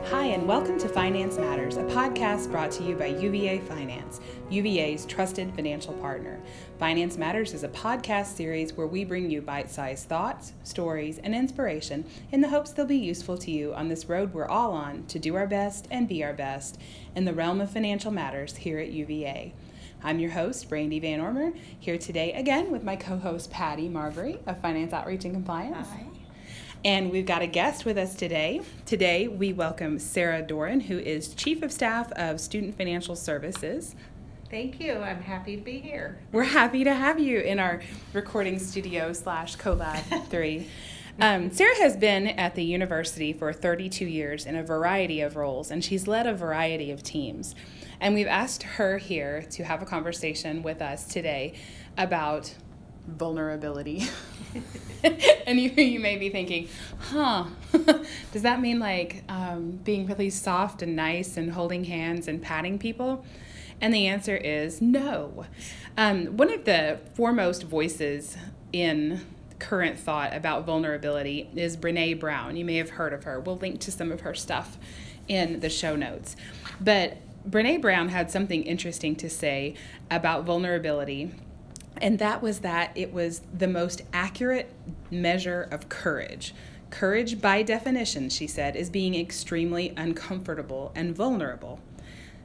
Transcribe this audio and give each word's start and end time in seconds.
Hi, 0.00 0.26
and 0.26 0.48
welcome 0.48 0.78
to 0.78 0.88
Finance 0.88 1.38
Matters, 1.38 1.76
a 1.76 1.84
podcast 1.84 2.50
brought 2.50 2.70
to 2.72 2.82
you 2.82 2.96
by 2.96 3.06
UVA 3.06 3.60
Finance, 3.60 4.20
UVA's 4.50 5.06
trusted 5.06 5.54
financial 5.54 5.92
partner. 5.94 6.40
Finance 6.78 7.16
Matters 7.18 7.54
is 7.54 7.62
a 7.62 7.68
podcast 7.68 8.34
series 8.34 8.72
where 8.72 8.86
we 8.86 9.04
bring 9.04 9.30
you 9.30 9.40
bite 9.40 9.70
sized 9.70 10.08
thoughts, 10.08 10.54
stories, 10.64 11.18
and 11.18 11.34
inspiration 11.34 12.04
in 12.32 12.40
the 12.40 12.48
hopes 12.48 12.72
they'll 12.72 12.86
be 12.86 12.96
useful 12.96 13.38
to 13.38 13.50
you 13.50 13.72
on 13.74 13.88
this 13.88 14.06
road 14.06 14.34
we're 14.34 14.48
all 14.48 14.72
on 14.72 15.06
to 15.06 15.18
do 15.18 15.36
our 15.36 15.46
best 15.46 15.86
and 15.90 16.08
be 16.08 16.24
our 16.24 16.34
best 16.34 16.78
in 17.14 17.24
the 17.24 17.34
realm 17.34 17.60
of 17.60 17.70
financial 17.70 18.10
matters 18.10 18.56
here 18.56 18.78
at 18.78 18.90
UVA. 18.90 19.54
I'm 20.02 20.18
your 20.18 20.32
host, 20.32 20.68
Brandy 20.68 20.98
Van 20.98 21.20
Ormer, 21.20 21.52
here 21.78 21.98
today 21.98 22.32
again 22.32 22.72
with 22.72 22.82
my 22.82 22.96
co 22.96 23.18
host, 23.18 23.50
Patty 23.50 23.88
Marbury 23.88 24.40
of 24.46 24.60
Finance 24.60 24.92
Outreach 24.92 25.24
and 25.24 25.34
Compliance. 25.34 25.88
Hi. 25.88 26.11
And 26.84 27.12
we've 27.12 27.26
got 27.26 27.42
a 27.42 27.46
guest 27.46 27.84
with 27.84 27.96
us 27.96 28.16
today. 28.16 28.60
Today, 28.86 29.28
we 29.28 29.52
welcome 29.52 30.00
Sarah 30.00 30.42
Doran, 30.42 30.80
who 30.80 30.98
is 30.98 31.32
Chief 31.32 31.62
of 31.62 31.70
Staff 31.70 32.10
of 32.12 32.40
Student 32.40 32.76
Financial 32.76 33.14
Services. 33.14 33.94
Thank 34.50 34.80
you. 34.80 34.94
I'm 34.94 35.22
happy 35.22 35.56
to 35.56 35.62
be 35.62 35.78
here. 35.78 36.18
We're 36.32 36.42
happy 36.42 36.82
to 36.82 36.92
have 36.92 37.20
you 37.20 37.38
in 37.38 37.60
our 37.60 37.82
recording 38.12 38.58
studio 38.58 39.12
slash 39.12 39.56
collab 39.58 40.26
three. 40.28 40.66
Um, 41.20 41.52
Sarah 41.52 41.76
has 41.76 41.96
been 41.96 42.26
at 42.26 42.56
the 42.56 42.64
university 42.64 43.32
for 43.32 43.52
32 43.52 44.04
years 44.04 44.44
in 44.44 44.56
a 44.56 44.62
variety 44.64 45.20
of 45.20 45.36
roles, 45.36 45.70
and 45.70 45.84
she's 45.84 46.08
led 46.08 46.26
a 46.26 46.34
variety 46.34 46.90
of 46.90 47.04
teams. 47.04 47.54
And 48.00 48.12
we've 48.12 48.26
asked 48.26 48.64
her 48.64 48.98
here 48.98 49.42
to 49.50 49.62
have 49.62 49.82
a 49.82 49.86
conversation 49.86 50.64
with 50.64 50.82
us 50.82 51.06
today 51.06 51.54
about 51.96 52.54
vulnerability. 53.06 54.04
and 55.46 55.60
you, 55.60 55.70
you 55.70 56.00
may 56.00 56.16
be 56.16 56.28
thinking, 56.28 56.68
huh, 56.98 57.44
does 58.32 58.42
that 58.42 58.60
mean 58.60 58.78
like 58.78 59.24
um, 59.28 59.72
being 59.84 60.06
really 60.06 60.30
soft 60.30 60.82
and 60.82 60.94
nice 60.94 61.36
and 61.36 61.52
holding 61.52 61.84
hands 61.84 62.28
and 62.28 62.42
patting 62.42 62.78
people? 62.78 63.24
And 63.80 63.92
the 63.92 64.06
answer 64.06 64.36
is 64.36 64.80
no. 64.80 65.46
Um, 65.96 66.36
one 66.36 66.52
of 66.52 66.64
the 66.64 67.00
foremost 67.14 67.64
voices 67.64 68.36
in 68.72 69.20
current 69.58 69.98
thought 69.98 70.34
about 70.34 70.64
vulnerability 70.64 71.50
is 71.54 71.76
Brene 71.76 72.18
Brown. 72.18 72.56
You 72.56 72.64
may 72.64 72.76
have 72.76 72.90
heard 72.90 73.12
of 73.12 73.24
her. 73.24 73.40
We'll 73.40 73.56
link 73.56 73.80
to 73.80 73.92
some 73.92 74.12
of 74.12 74.20
her 74.20 74.34
stuff 74.34 74.78
in 75.28 75.60
the 75.60 75.68
show 75.68 75.96
notes. 75.96 76.36
But 76.80 77.18
Brene 77.48 77.80
Brown 77.80 78.08
had 78.08 78.30
something 78.30 78.62
interesting 78.62 79.16
to 79.16 79.28
say 79.28 79.74
about 80.10 80.44
vulnerability 80.44 81.32
and 82.00 82.18
that 82.18 82.42
was 82.42 82.60
that 82.60 82.92
it 82.94 83.12
was 83.12 83.42
the 83.56 83.68
most 83.68 84.02
accurate 84.12 84.72
measure 85.10 85.68
of 85.70 85.88
courage. 85.88 86.54
Courage, 86.90 87.40
by 87.40 87.62
definition, 87.62 88.28
she 88.28 88.46
said, 88.46 88.76
is 88.76 88.90
being 88.90 89.14
extremely 89.14 89.94
uncomfortable 89.96 90.92
and 90.94 91.14
vulnerable. 91.16 91.80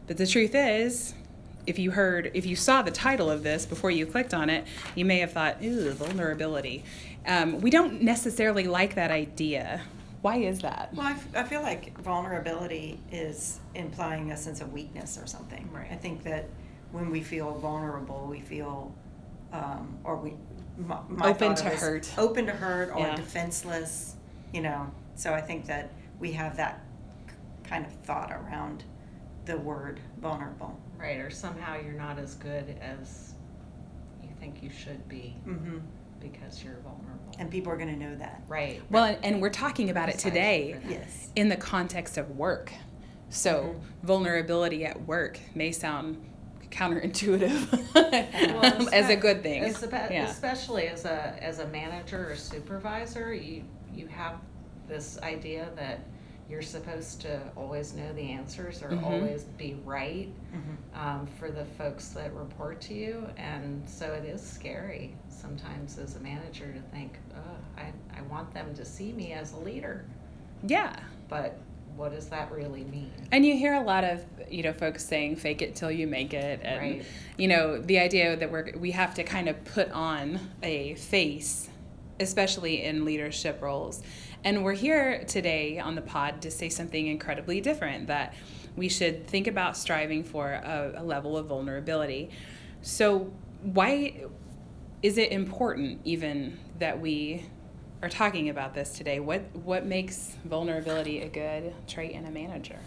But 0.07 0.17
the 0.17 0.27
truth 0.27 0.55
is, 0.55 1.13
if 1.65 1.77
you 1.77 1.91
heard, 1.91 2.31
if 2.33 2.45
you 2.45 2.55
saw 2.55 2.81
the 2.81 2.91
title 2.91 3.29
of 3.29 3.43
this 3.43 3.65
before 3.65 3.91
you 3.91 4.05
clicked 4.05 4.33
on 4.33 4.49
it, 4.49 4.65
you 4.95 5.03
may 5.03 5.19
have 5.19 5.33
thought, 5.33 5.61
ooh, 5.61 5.91
vulnerability. 5.91 6.83
Um, 7.25 7.59
we 7.59 7.69
don't 7.69 8.01
necessarily 8.01 8.67
like 8.67 8.95
that 8.95 9.11
idea. 9.11 9.81
Why 10.21 10.37
is 10.37 10.59
that? 10.59 10.93
Well, 10.93 11.07
I, 11.07 11.11
f- 11.11 11.35
I 11.35 11.43
feel 11.43 11.61
like 11.61 11.99
vulnerability 11.99 12.99
is 13.11 13.59
implying 13.75 14.31
a 14.31 14.37
sense 14.37 14.61
of 14.61 14.71
weakness 14.71 15.19
or 15.21 15.27
something. 15.27 15.69
Right. 15.73 15.91
I 15.91 15.95
think 15.95 16.23
that 16.23 16.47
when 16.91 17.11
we 17.11 17.21
feel 17.21 17.59
vulnerable, 17.59 18.27
we 18.29 18.39
feel 18.39 18.95
um, 19.53 19.97
or 20.03 20.17
we 20.17 20.33
my, 20.77 20.99
my 21.09 21.29
Open 21.29 21.55
to 21.55 21.71
is 21.73 21.79
hurt. 21.79 22.13
open 22.17 22.45
to 22.45 22.51
hurt 22.51 22.91
or 22.91 22.99
Yeah. 22.99 23.15
defenseless 23.15 24.15
you 24.53 24.61
know 24.61 24.89
so 25.15 25.33
i 25.33 25.41
think 25.41 25.65
that 25.65 25.91
we 26.19 26.31
have 26.33 26.55
that 26.57 26.83
kind 27.63 27.85
of 27.85 27.91
thought 27.91 28.31
around 28.31 28.83
the 29.45 29.57
word 29.57 29.99
vulnerable 30.19 30.77
Right, 30.97 31.17
or 31.17 31.29
somehow 31.29 31.79
you're 31.79 31.93
not 31.93 32.17
as 32.19 32.35
good 32.35 32.75
as 32.81 33.33
you 34.23 34.29
think 34.39 34.61
you 34.63 34.69
should 34.69 35.07
be 35.07 35.35
hmm 35.43 35.77
because 36.19 36.63
you're 36.63 36.77
vulnerable. 36.83 37.35
and 37.39 37.49
people 37.51 37.71
are 37.71 37.77
going 37.77 37.93
to 37.93 37.99
know 37.99 38.15
that 38.15 38.41
right. 38.47 38.81
Well, 38.89 39.03
and, 39.05 39.17
and 39.23 39.41
we're 39.41 39.51
talking 39.51 39.89
about 39.91 40.09
it 40.09 40.17
today 40.17 40.79
yes 40.87 41.29
in 41.35 41.47
the 41.49 41.55
context 41.55 42.17
of 42.17 42.31
work. 42.37 42.71
So, 43.29 43.75
Mhm. 43.75 44.05
vulnerability 44.07 44.83
at 44.85 45.05
work 45.05 45.39
may 45.53 45.71
sound 45.71 46.17
counterintuitive 46.71 48.53
Well, 48.53 48.89
as 48.93 49.09
a 49.09 49.15
good 49.15 49.43
thing. 49.43 49.63
Yeah. 49.63 50.29
Especially 50.29 50.87
as 50.87 51.05
a 51.05 51.41
as 51.41 51.59
a 51.59 51.67
manager 51.67 52.31
or 52.31 52.35
supervisor, 52.35 53.33
you 53.33 53.63
you 53.93 54.07
have 54.07 54.35
this 54.87 55.17
idea 55.23 55.69
that 55.75 55.99
you're 56.49 56.61
supposed 56.61 57.19
to 57.21 57.41
always 57.57 57.93
know 57.93 58.13
the 58.13 58.31
answers 58.31 58.81
or 58.81 58.89
Mhm. 58.89 59.03
always 59.03 59.43
be 59.43 59.77
right 59.85 60.29
hmm 60.51 60.75
um, 60.97 61.27
for 61.37 61.51
the 61.51 61.65
folks 61.77 62.09
that 62.09 62.33
report 62.33 62.79
to 62.81 62.93
you, 62.93 63.27
and 63.37 63.87
so 63.87 64.13
it 64.13 64.25
is 64.25 64.41
scary 64.41 65.13
sometimes 65.29 65.99
as 65.99 66.15
a 66.15 66.19
manager 66.21 66.71
to 66.73 66.81
think, 66.95 67.17
oh, 67.35 67.57
I 67.81 67.91
I 68.17 68.21
want 68.23 68.53
them 68.53 68.73
to 68.75 68.83
see 68.85 69.11
me 69.13 69.33
as 69.33 69.53
a 69.53 69.57
leader, 69.57 70.05
Yeah. 70.63 70.95
but 71.27 71.59
what 71.97 72.13
does 72.13 72.27
that 72.27 72.51
really 72.51 72.83
mean? 72.85 73.11
And 73.31 73.45
you 73.45 73.57
hear 73.57 73.73
a 73.73 73.81
lot 73.81 74.03
of, 74.03 74.23
you 74.49 74.63
know, 74.63 74.71
folks 74.71 75.03
saying 75.03 75.35
fake 75.37 75.61
it 75.61 75.75
till 75.75 75.91
you 75.91 76.07
make 76.07 76.33
it 76.33 76.61
and 76.63 76.79
Right. 76.79 77.05
you 77.37 77.47
know, 77.47 77.81
the 77.81 77.99
idea 77.99 78.37
that 78.37 78.51
we're 78.51 78.71
we 78.77 78.91
have 78.91 79.15
to 79.15 79.23
kind 79.23 79.49
of 79.49 79.63
put 79.65 79.91
on 79.91 80.39
a 80.63 80.95
face 80.95 81.69
especially 82.19 82.83
in 82.83 83.05
leadership 83.05 83.61
roles. 83.61 84.01
And 84.43 84.63
we're 84.63 84.73
here 84.73 85.23
today 85.27 85.79
on 85.79 85.95
the 85.95 86.01
pod 86.01 86.41
to 86.43 86.51
say 86.51 86.69
something 86.69 87.07
incredibly 87.07 87.61
different 87.61 88.07
that 88.07 88.33
we 88.75 88.89
should 88.89 89.27
think 89.27 89.47
about 89.47 89.75
striving 89.75 90.23
for 90.23 90.51
a, 90.51 90.93
a 90.97 91.03
level 91.03 91.37
of 91.37 91.47
vulnerability. 91.47 92.29
So, 92.81 93.31
why 93.61 94.25
is 95.01 95.17
it 95.17 95.31
important 95.31 96.01
even 96.05 96.59
that 96.79 96.99
we 96.99 97.45
are 98.01 98.09
talking 98.09 98.49
about 98.49 98.73
this 98.73 98.91
today? 98.91 99.19
What 99.19 99.41
what 99.55 99.85
makes 99.85 100.35
vulnerability 100.45 101.21
a 101.21 101.27
good 101.27 101.73
trait 101.87 102.11
in 102.11 102.25
a 102.25 102.31
manager? 102.31 102.79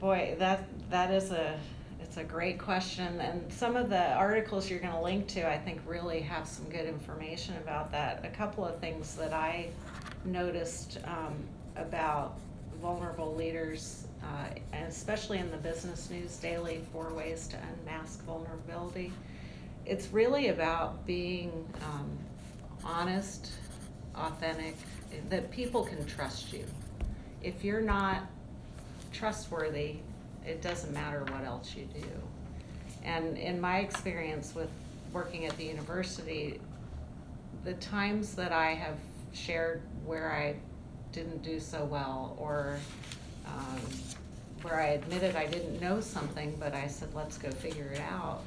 Boy, 0.00 0.36
that 0.38 0.64
that 0.90 1.10
is 1.10 1.30
a 1.30 1.58
it's 2.00 2.16
a 2.16 2.24
great 2.24 2.58
question, 2.58 3.20
and 3.20 3.52
some 3.52 3.76
of 3.76 3.90
the 3.90 4.12
articles 4.14 4.70
you're 4.70 4.78
going 4.78 4.94
to 4.94 5.00
link 5.00 5.26
to, 5.28 5.46
I 5.46 5.58
think, 5.58 5.80
really 5.86 6.20
have 6.20 6.46
some 6.46 6.64
good 6.66 6.86
information 6.86 7.56
about 7.58 7.92
that. 7.92 8.24
A 8.24 8.30
couple 8.30 8.64
of 8.64 8.78
things 8.78 9.14
that 9.16 9.34
I 9.34 9.68
noticed 10.24 10.98
um, 11.04 11.34
about 11.76 12.38
vulnerable 12.80 13.34
leaders, 13.34 14.06
uh, 14.22 14.48
especially 14.86 15.38
in 15.38 15.50
the 15.50 15.58
Business 15.58 16.08
News 16.08 16.36
Daily, 16.36 16.80
four 16.92 17.12
ways 17.12 17.46
to 17.48 17.58
unmask 17.82 18.24
vulnerability. 18.24 19.12
It's 19.84 20.08
really 20.08 20.48
about 20.48 21.04
being 21.04 21.52
um, 21.82 22.18
honest, 22.84 23.52
authentic, 24.14 24.76
that 25.28 25.50
people 25.50 25.84
can 25.84 26.04
trust 26.04 26.52
you. 26.52 26.64
If 27.42 27.64
you're 27.64 27.80
not 27.80 28.22
trustworthy, 29.12 29.96
it 30.46 30.62
doesn't 30.62 30.92
matter 30.92 31.24
what 31.30 31.44
else 31.44 31.74
you 31.76 31.86
do. 31.86 32.08
And 33.04 33.38
in 33.38 33.60
my 33.60 33.78
experience 33.78 34.54
with 34.54 34.70
working 35.12 35.46
at 35.46 35.56
the 35.56 35.64
university, 35.64 36.60
the 37.64 37.74
times 37.74 38.34
that 38.34 38.52
I 38.52 38.74
have 38.74 38.98
shared 39.32 39.82
where 40.04 40.32
I 40.32 40.56
didn't 41.12 41.42
do 41.42 41.60
so 41.60 41.84
well 41.84 42.36
or 42.38 42.78
um, 43.46 43.80
where 44.62 44.80
I 44.80 44.88
admitted 44.88 45.36
I 45.36 45.46
didn't 45.46 45.80
know 45.80 46.00
something, 46.00 46.56
but 46.58 46.74
I 46.74 46.86
said, 46.86 47.14
let's 47.14 47.38
go 47.38 47.50
figure 47.50 47.90
it 47.92 48.00
out, 48.00 48.42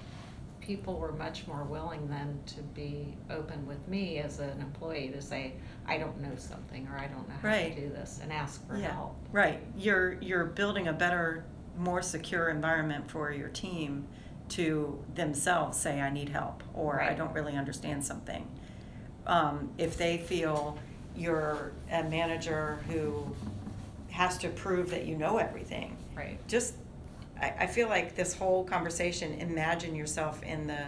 people 0.61 0.97
were 0.99 1.11
much 1.13 1.47
more 1.47 1.63
willing 1.63 2.07
then 2.07 2.39
to 2.45 2.61
be 2.61 3.17
open 3.29 3.65
with 3.65 3.85
me 3.87 4.19
as 4.19 4.39
an 4.39 4.61
employee 4.61 5.09
to 5.09 5.21
say, 5.21 5.53
I 5.87 5.97
don't 5.97 6.19
know 6.21 6.35
something 6.37 6.87
or 6.87 6.97
I 6.97 7.07
don't 7.07 7.27
know 7.27 7.35
how 7.41 7.47
Right. 7.49 7.75
to 7.75 7.81
do 7.81 7.89
this 7.89 8.19
and 8.21 8.31
ask 8.31 8.65
for 8.67 8.77
yeah 8.77 8.93
help. 8.93 9.15
right 9.31 9.59
you're 9.75 10.13
you're 10.21 10.45
building 10.45 10.87
a 10.87 10.93
better 10.93 11.43
more 11.77 12.01
secure 12.01 12.49
environment 12.49 13.09
for 13.09 13.31
your 13.31 13.47
team 13.49 14.07
to 14.49 15.03
themselves 15.15 15.77
say 15.77 15.99
i 16.01 16.09
need 16.09 16.29
help 16.29 16.61
or 16.73 17.01
i 17.01 17.13
don't 17.13 17.33
really 17.33 17.55
understand 17.55 18.03
something 18.05 18.45
um, 19.25 19.69
if 19.77 19.97
they 19.97 20.17
feel 20.17 20.77
you're 21.15 21.71
a 21.91 22.03
manager 22.03 22.79
who 22.89 23.25
has 24.09 24.37
to 24.37 24.49
prove 24.49 24.89
that 24.91 25.05
you 25.05 25.15
know 25.17 25.37
everything 25.37 25.95
Right. 26.15 26.37
just 26.47 26.75
I, 27.41 27.53
I 27.61 27.67
feel 27.67 27.89
like 27.89 28.15
this 28.15 28.33
whole 28.33 28.63
conversation 28.63 29.33
imagine 29.33 29.95
yourself 29.95 30.41
in 30.43 30.67
the 30.67 30.85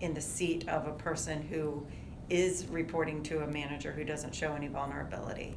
in 0.00 0.14
the 0.14 0.20
seat 0.20 0.68
of 0.68 0.86
a 0.86 0.92
person 0.92 1.42
who 1.42 1.86
is 2.30 2.66
reporting 2.68 3.22
to 3.24 3.40
a 3.42 3.46
manager 3.46 3.90
who 3.90 4.04
doesn't 4.04 4.34
show 4.34 4.54
any 4.54 4.68
vulnerability 4.68 5.56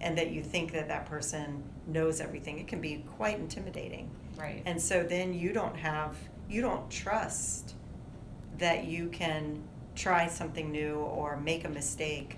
and 0.00 0.16
that 0.18 0.30
you 0.30 0.42
think 0.42 0.72
that 0.72 0.88
that 0.88 1.06
person 1.06 1.62
knows 1.86 2.20
everything 2.20 2.58
it 2.58 2.68
can 2.68 2.80
be 2.80 3.04
quite 3.16 3.38
intimidating 3.38 4.10
Right. 4.38 4.62
and 4.66 4.80
so 4.80 5.02
then 5.02 5.34
you 5.34 5.52
don't 5.52 5.76
have 5.76 6.16
you 6.48 6.60
don't 6.60 6.88
trust 6.90 7.74
that 8.58 8.84
you 8.84 9.08
can 9.08 9.62
try 9.94 10.26
something 10.26 10.70
new 10.70 10.94
or 10.96 11.36
make 11.36 11.64
a 11.64 11.68
mistake 11.68 12.36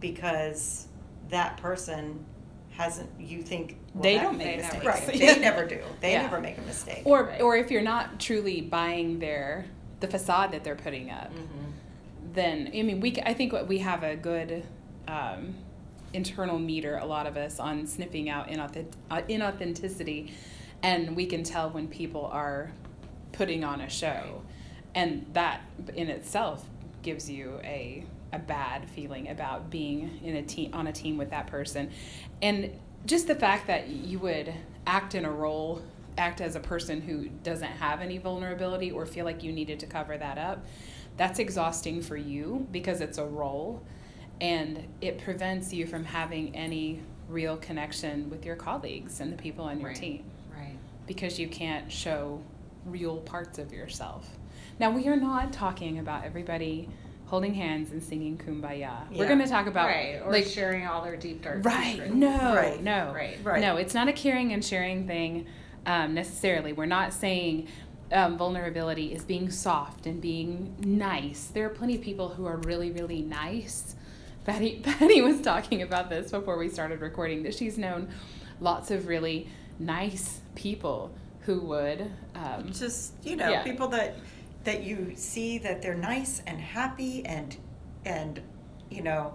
because 0.00 0.88
that 1.28 1.56
person 1.56 2.24
hasn't 2.70 3.08
you 3.20 3.42
think 3.42 3.76
well, 3.94 4.02
they 4.02 4.16
that- 4.16 4.22
don't 4.22 4.38
make 4.38 4.46
they 4.46 4.56
mistakes. 4.56 4.84
never- 4.84 4.88
right 4.88 5.06
they 5.18 5.38
never 5.40 5.66
do 5.66 5.78
they 6.00 6.12
Yeah. 6.12 6.22
never 6.22 6.40
make 6.40 6.56
a 6.58 6.62
mistake 6.62 7.02
Or 7.04 7.24
Right. 7.24 7.40
or 7.42 7.56
if 7.56 7.70
you're 7.70 7.82
not 7.82 8.18
truly 8.20 8.60
buying 8.60 9.18
their 9.18 9.66
the 10.00 10.08
facade 10.08 10.52
that 10.52 10.64
they're 10.64 10.76
putting 10.76 11.10
up, 11.10 11.30
Mhm. 11.34 11.72
then 12.32 12.68
I 12.74 12.82
mean 12.82 13.00
we 13.00 13.14
c- 13.14 13.22
I 13.24 13.34
think 13.34 13.52
what 13.52 13.68
we 13.68 13.78
have 13.78 14.02
a 14.02 14.16
good 14.16 14.64
um, 15.08 15.54
internal 16.12 16.58
meter 16.58 16.96
a 16.96 17.04
lot 17.06 17.26
of 17.26 17.36
us 17.36 17.58
on 17.60 17.86
sniffing 17.86 18.28
out 18.30 18.48
inauthent- 18.48 18.94
uh, 19.10 19.22
inauthenticity 19.28 20.30
and 20.82 21.14
we 21.16 21.26
can 21.26 21.42
tell 21.42 21.70
when 21.70 21.86
people 21.88 22.26
are 22.32 22.72
putting 23.32 23.62
on 23.64 23.80
a 23.80 23.88
show 23.90 24.42
and 24.94 25.26
that 25.34 25.60
in 25.94 26.08
itself 26.08 26.64
gives 27.02 27.28
you 27.30 27.60
a 27.62 28.04
a 28.32 28.38
bad 28.38 28.88
feeling 28.90 29.28
about 29.28 29.70
being 29.70 30.20
in 30.22 30.36
a 30.36 30.42
team 30.42 30.70
on 30.72 30.86
a 30.86 30.92
team 30.92 31.16
with 31.16 31.30
that 31.30 31.46
person 31.46 31.90
and 32.42 32.70
just 33.06 33.26
the 33.26 33.34
fact 33.34 33.66
that 33.66 33.88
you 33.88 34.18
would 34.18 34.52
act 34.86 35.14
in 35.14 35.24
a 35.24 35.30
role 35.30 35.82
act 36.18 36.40
as 36.40 36.54
a 36.54 36.60
person 36.60 37.00
who 37.00 37.28
doesn't 37.42 37.66
have 37.68 38.00
any 38.00 38.18
vulnerability 38.18 38.90
or 38.90 39.06
feel 39.06 39.24
like 39.24 39.42
you 39.42 39.52
needed 39.52 39.80
to 39.80 39.86
cover 39.86 40.16
that 40.16 40.38
up 40.38 40.64
that's 41.16 41.38
exhausting 41.38 42.00
for 42.00 42.16
you 42.16 42.66
because 42.70 43.00
it's 43.00 43.18
a 43.18 43.24
role 43.24 43.82
and 44.40 44.86
it 45.00 45.18
prevents 45.18 45.72
you 45.72 45.86
from 45.86 46.04
having 46.04 46.54
any 46.54 47.00
real 47.28 47.56
connection 47.58 48.28
with 48.30 48.44
your 48.44 48.56
colleagues 48.56 49.20
and 49.20 49.32
the 49.32 49.36
people 49.36 49.64
on 49.64 49.78
your 49.80 49.88
Right. 49.90 49.96
team 49.96 50.24
Right. 50.56 50.76
because 51.06 51.38
you 51.38 51.48
can't 51.48 51.90
show 51.92 52.40
real 52.86 53.18
parts 53.18 53.58
of 53.58 53.72
yourself. 53.72 54.28
Now, 54.78 54.90
we 54.90 55.06
are 55.08 55.16
not 55.16 55.52
talking 55.52 55.98
about 55.98 56.24
everybody 56.24 56.88
holding 57.30 57.54
hands 57.54 57.92
and 57.92 58.02
singing 58.02 58.36
kumbaya. 58.36 59.08
We're 59.16 59.28
going 59.28 59.38
to 59.38 59.46
talk 59.46 59.66
about 59.68 59.86
right. 59.86 60.20
Or 60.24 60.32
like 60.32 60.46
sharing 60.46 60.84
all 60.86 61.02
their 61.04 61.16
deep 61.16 61.42
dark 61.42 61.64
right, 61.64 61.92
secrets. 61.92 62.12
no, 62.12 62.54
Right. 62.54 62.82
no, 62.82 63.12
Right. 63.14 63.38
Right. 63.44 63.60
no. 63.60 63.76
It's 63.76 63.94
not 63.94 64.08
a 64.08 64.12
caring 64.12 64.52
and 64.52 64.64
sharing 64.64 65.06
thing 65.06 65.46
um, 65.86 66.12
necessarily. 66.12 66.72
We're 66.72 66.86
not 66.86 67.12
saying 67.12 67.68
um, 68.10 68.36
vulnerability 68.36 69.12
is 69.14 69.24
being 69.24 69.48
soft 69.48 70.06
and 70.06 70.20
being 70.20 70.74
nice. 70.80 71.46
There 71.54 71.64
are 71.66 71.70
plenty 71.70 71.94
of 71.94 72.02
people 72.02 72.30
who 72.30 72.46
are 72.46 72.56
really, 72.56 72.90
really 72.90 73.22
nice. 73.22 73.94
Patty, 74.44 74.80
Patty 74.82 75.22
was 75.22 75.40
talking 75.40 75.82
about 75.82 76.10
this 76.10 76.32
before 76.32 76.58
we 76.58 76.68
started 76.68 77.00
recording 77.00 77.44
that 77.44 77.54
she's 77.54 77.78
known 77.78 78.08
lots 78.60 78.90
of 78.90 79.06
really 79.06 79.46
nice 79.78 80.40
people 80.56 81.12
who 81.42 81.60
would 81.60 82.10
um, 82.34 82.70
just 82.72 83.12
you 83.22 83.36
know 83.36 83.48
Yeah. 83.48 83.62
people 83.62 83.88
that 83.88 84.16
that 84.64 84.82
you 84.82 85.12
see 85.16 85.58
that 85.58 85.80
they're 85.82 85.94
nice 85.94 86.42
and 86.46 86.60
happy 86.60 87.24
and 87.24 87.56
and 88.04 88.40
you 88.90 89.02
know 89.02 89.34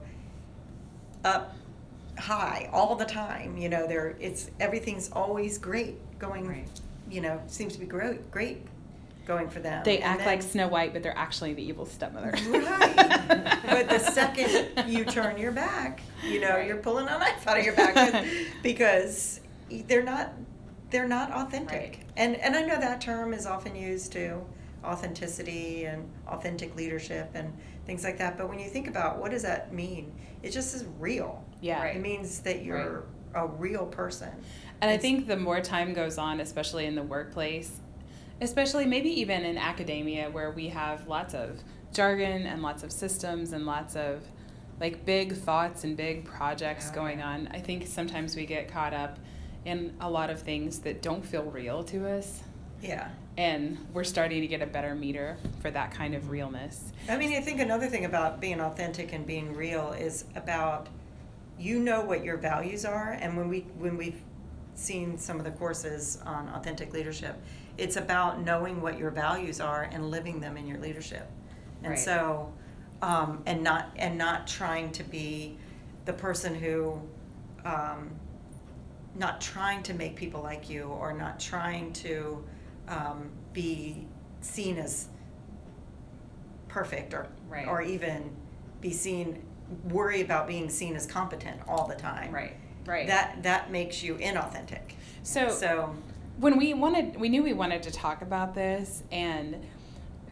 up 1.24 1.56
high 2.18 2.70
all 2.72 2.96
the 2.96 3.06
time 3.06 3.58
you 3.58 3.68
know 3.68 3.88
they're 3.88 4.16
it's 4.20 4.50
everything's 4.60 5.12
always 5.12 5.58
great 5.58 5.96
going 6.20 6.48
Right. 6.48 6.68
you 7.10 7.22
know 7.22 7.42
seems 7.48 7.74
to 7.74 7.80
be 7.80 7.86
great 7.86 8.32
great 8.32 8.66
going 9.26 9.50
for 9.50 9.60
them 9.60 9.84
they 9.84 9.98
And 9.98 10.04
act 10.06 10.20
then- 10.20 10.28
like 10.28 10.42
Snow 10.44 10.68
White, 10.68 10.94
but 10.94 11.02
they're 11.02 11.18
actually 11.18 11.54
the 11.56 11.64
evil 11.68 11.86
stepmother. 11.88 12.32
Right. 12.48 12.96
but 13.66 13.90
the 13.90 13.98
second 13.98 14.88
you 14.88 15.04
turn 15.04 15.40
your 15.40 15.52
back, 15.52 16.02
you 16.24 16.40
know, 16.40 16.52
Right. 16.52 16.68
you're 16.68 16.78
pulling 16.78 17.08
a 17.08 17.18
knife 17.18 17.48
out 17.48 17.58
of 17.58 17.66
your 17.66 17.74
back 17.76 18.24
because 18.62 19.42
they're 19.88 20.04
not 20.04 20.32
they're 20.92 21.08
not 21.08 21.32
authentic. 21.32 21.72
Right. 21.72 21.98
And 22.16 22.36
and 22.36 22.56
I 22.56 22.62
know 22.62 22.80
that 22.80 23.02
term 23.02 23.34
is 23.34 23.48
often 23.48 23.76
used 23.76 24.12
too, 24.12 24.46
authenticity 24.86 25.86
and 25.86 26.10
authentic 26.28 26.76
leadership 26.76 27.32
and 27.34 27.54
things 27.86 28.04
like 28.04 28.18
that. 28.18 28.38
But 28.38 28.50
when 28.50 28.60
you 28.60 28.70
think 28.70 28.88
about 28.88 29.20
what 29.20 29.32
does 29.32 29.44
that 29.44 29.74
mean? 29.74 30.14
It 30.44 30.52
just 30.52 30.76
is 30.76 30.86
real. 31.00 31.44
Yeah. 31.62 31.82
Right. 31.82 31.96
It 31.96 32.02
means 32.02 32.40
that 32.40 32.64
you're 32.64 33.06
a 33.34 33.48
real 33.48 33.86
person. 33.86 34.30
And 34.82 34.90
I 34.92 34.98
think 34.98 35.28
the 35.28 35.38
more 35.38 35.62
time 35.62 35.94
goes 35.94 36.18
on, 36.18 36.40
especially 36.40 36.86
in 36.86 36.96
the 36.96 37.04
workplace, 37.04 37.80
especially 38.42 38.86
maybe 38.86 39.10
even 39.22 39.44
in 39.44 39.58
academia 39.58 40.30
where 40.30 40.52
we 40.52 40.70
have 40.70 41.08
lots 41.08 41.34
of 41.34 41.62
jargon 41.94 42.46
and 42.46 42.62
lots 42.62 42.84
of 42.84 42.92
systems 42.92 43.54
and 43.54 43.66
lots 43.66 43.96
of 43.96 44.24
like 44.80 45.06
big 45.06 45.34
thoughts 45.34 45.86
and 45.86 45.96
big 45.96 46.26
projects 46.26 46.90
Oh, 46.92 46.96
going 46.96 47.22
on, 47.22 47.48
I 47.52 47.60
think 47.60 47.88
sometimes 47.88 48.36
we 48.36 48.46
get 48.46 48.68
caught 48.68 48.94
up 48.94 49.20
in 49.64 49.96
a 50.02 50.10
lot 50.10 50.30
of 50.30 50.42
things 50.42 50.80
that 50.80 51.02
don't 51.02 51.26
feel 51.26 51.44
real 51.44 51.84
to 51.86 52.08
us. 52.08 52.44
Yeah. 52.82 53.10
And 53.38 53.78
we're 53.94 54.04
starting 54.06 54.42
to 54.42 54.48
get 54.48 54.62
a 54.62 54.66
better 54.66 54.96
meter 54.96 55.38
for 55.62 55.70
that 55.72 55.92
kind 55.92 56.16
of 56.16 56.30
realness. 56.30 56.92
I 57.10 57.18
mean, 57.18 57.34
I 57.34 57.42
think 57.42 57.60
another 57.60 57.88
thing 57.88 58.06
about 58.06 58.40
being 58.40 58.62
authentic 58.62 59.12
and 59.12 59.26
being 59.26 59.54
real 59.54 59.92
is 59.92 60.26
about 60.36 60.88
you 61.60 61.80
know 61.80 62.02
what 62.02 62.24
your 62.24 62.38
values 62.38 62.84
are, 62.86 63.12
and 63.22 63.36
when 63.38 63.48
we 63.50 63.62
when 63.78 63.98
we've 63.98 64.22
seen 64.76 65.18
some 65.18 65.38
of 65.38 65.46
the 65.46 65.52
courses 65.52 66.20
on 66.26 66.50
authentic 66.50 66.92
leadership, 66.94 67.36
it's 67.78 67.96
about 67.96 68.42
knowing 68.42 68.82
what 68.82 68.98
your 68.98 69.10
values 69.10 69.62
are 69.62 69.84
and 69.92 70.12
living 70.12 70.40
them 70.42 70.58
in 70.58 70.68
your 70.68 70.80
leadership, 70.80 71.30
and 71.82 71.92
Right. 71.92 72.00
so 72.00 72.54
um, 73.02 73.42
and 73.46 73.64
not 73.64 73.90
and 73.98 74.18
not 74.18 74.48
trying 74.48 74.92
to 74.94 75.04
be 75.04 75.58
the 76.06 76.14
person 76.14 76.56
who. 76.56 77.02
Um, 77.66 78.12
not 79.18 79.40
trying 79.40 79.82
to 79.84 79.94
make 79.94 80.18
people 80.18 80.42
like 80.44 80.70
you 80.70 80.84
or 80.84 81.14
not 81.14 81.40
trying 81.40 81.94
to 81.94 82.44
um, 82.88 83.30
be 83.54 84.08
seen 84.42 84.78
as 84.78 85.08
perfect 86.68 87.14
or 87.14 87.28
Right. 87.50 87.68
or 87.68 87.82
even 87.82 88.36
be 88.82 88.92
seen 88.92 89.42
worry 89.90 90.22
about 90.22 90.48
being 90.48 90.70
seen 90.70 90.96
as 90.96 91.06
competent 91.06 91.60
all 91.68 91.88
the 91.88 91.96
time 91.96 92.32
Right. 92.32 92.56
Right. 92.86 93.08
that 93.08 93.44
that 93.44 93.72
makes 93.72 94.04
you 94.04 94.16
inauthentic 94.16 94.94
So, 95.24 95.50
so 95.50 95.96
when 96.38 96.58
we 96.58 96.74
wanted 96.74 97.20
we 97.20 97.30
knew 97.30 97.44
we 97.44 97.54
wanted 97.54 97.82
to 97.84 97.92
talk 97.92 98.22
about 98.22 98.54
this 98.56 99.04
and 99.12 99.66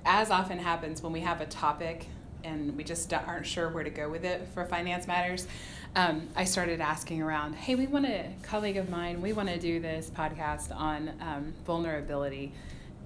as 0.06 0.30
often 0.30 0.60
happens 0.60 1.02
when 1.02 1.14
we 1.14 1.22
have 1.22 1.40
a 1.42 1.46
topic 1.46 2.08
and 2.44 2.76
we 2.76 2.84
just 2.84 3.12
aren't 3.14 3.46
sure 3.46 3.70
where 3.70 3.84
to 3.84 3.90
go 3.90 4.10
with 4.10 4.24
it 4.26 4.48
for 4.54 4.66
finance 4.66 5.08
matters. 5.08 5.48
Um, 5.96 6.28
i 6.36 6.44
started 6.44 6.82
asking 6.82 7.22
around 7.22 7.54
hey 7.54 7.76
we 7.76 7.86
want 7.86 8.06
a 8.08 8.26
colleague 8.42 8.78
of 8.78 8.90
mine. 8.90 9.22
We 9.22 9.32
want 9.34 9.50
to 9.50 9.60
do 9.60 9.80
this 9.80 10.10
podcast 10.10 10.76
on 10.76 11.12
um, 11.22 11.54
vulnerability. 11.66 12.52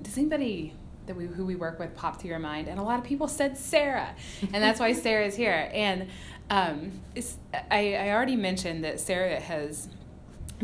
Does 0.01 0.17
anybody 0.17 0.73
that 1.05 1.15
we, 1.15 1.25
who 1.25 1.45
we 1.45 1.55
work 1.55 1.79
with 1.79 1.95
pop 1.95 2.19
to 2.21 2.27
your 2.27 2.39
mind? 2.39 2.67
And 2.67 2.79
a 2.79 2.83
lot 2.83 2.99
of 2.99 3.05
people 3.05 3.27
said 3.27 3.57
sarah 3.57 4.09
and 4.41 4.63
that's 4.63 4.79
why 4.79 4.93
sarah's 5.03 5.35
here. 5.35 5.69
And 5.73 6.07
um, 6.49 6.91
I, 7.69 7.95
I 7.95 8.09
already 8.11 8.37
mentioned 8.37 8.83
that 8.85 8.99
sarah 9.01 9.39
has 9.39 9.89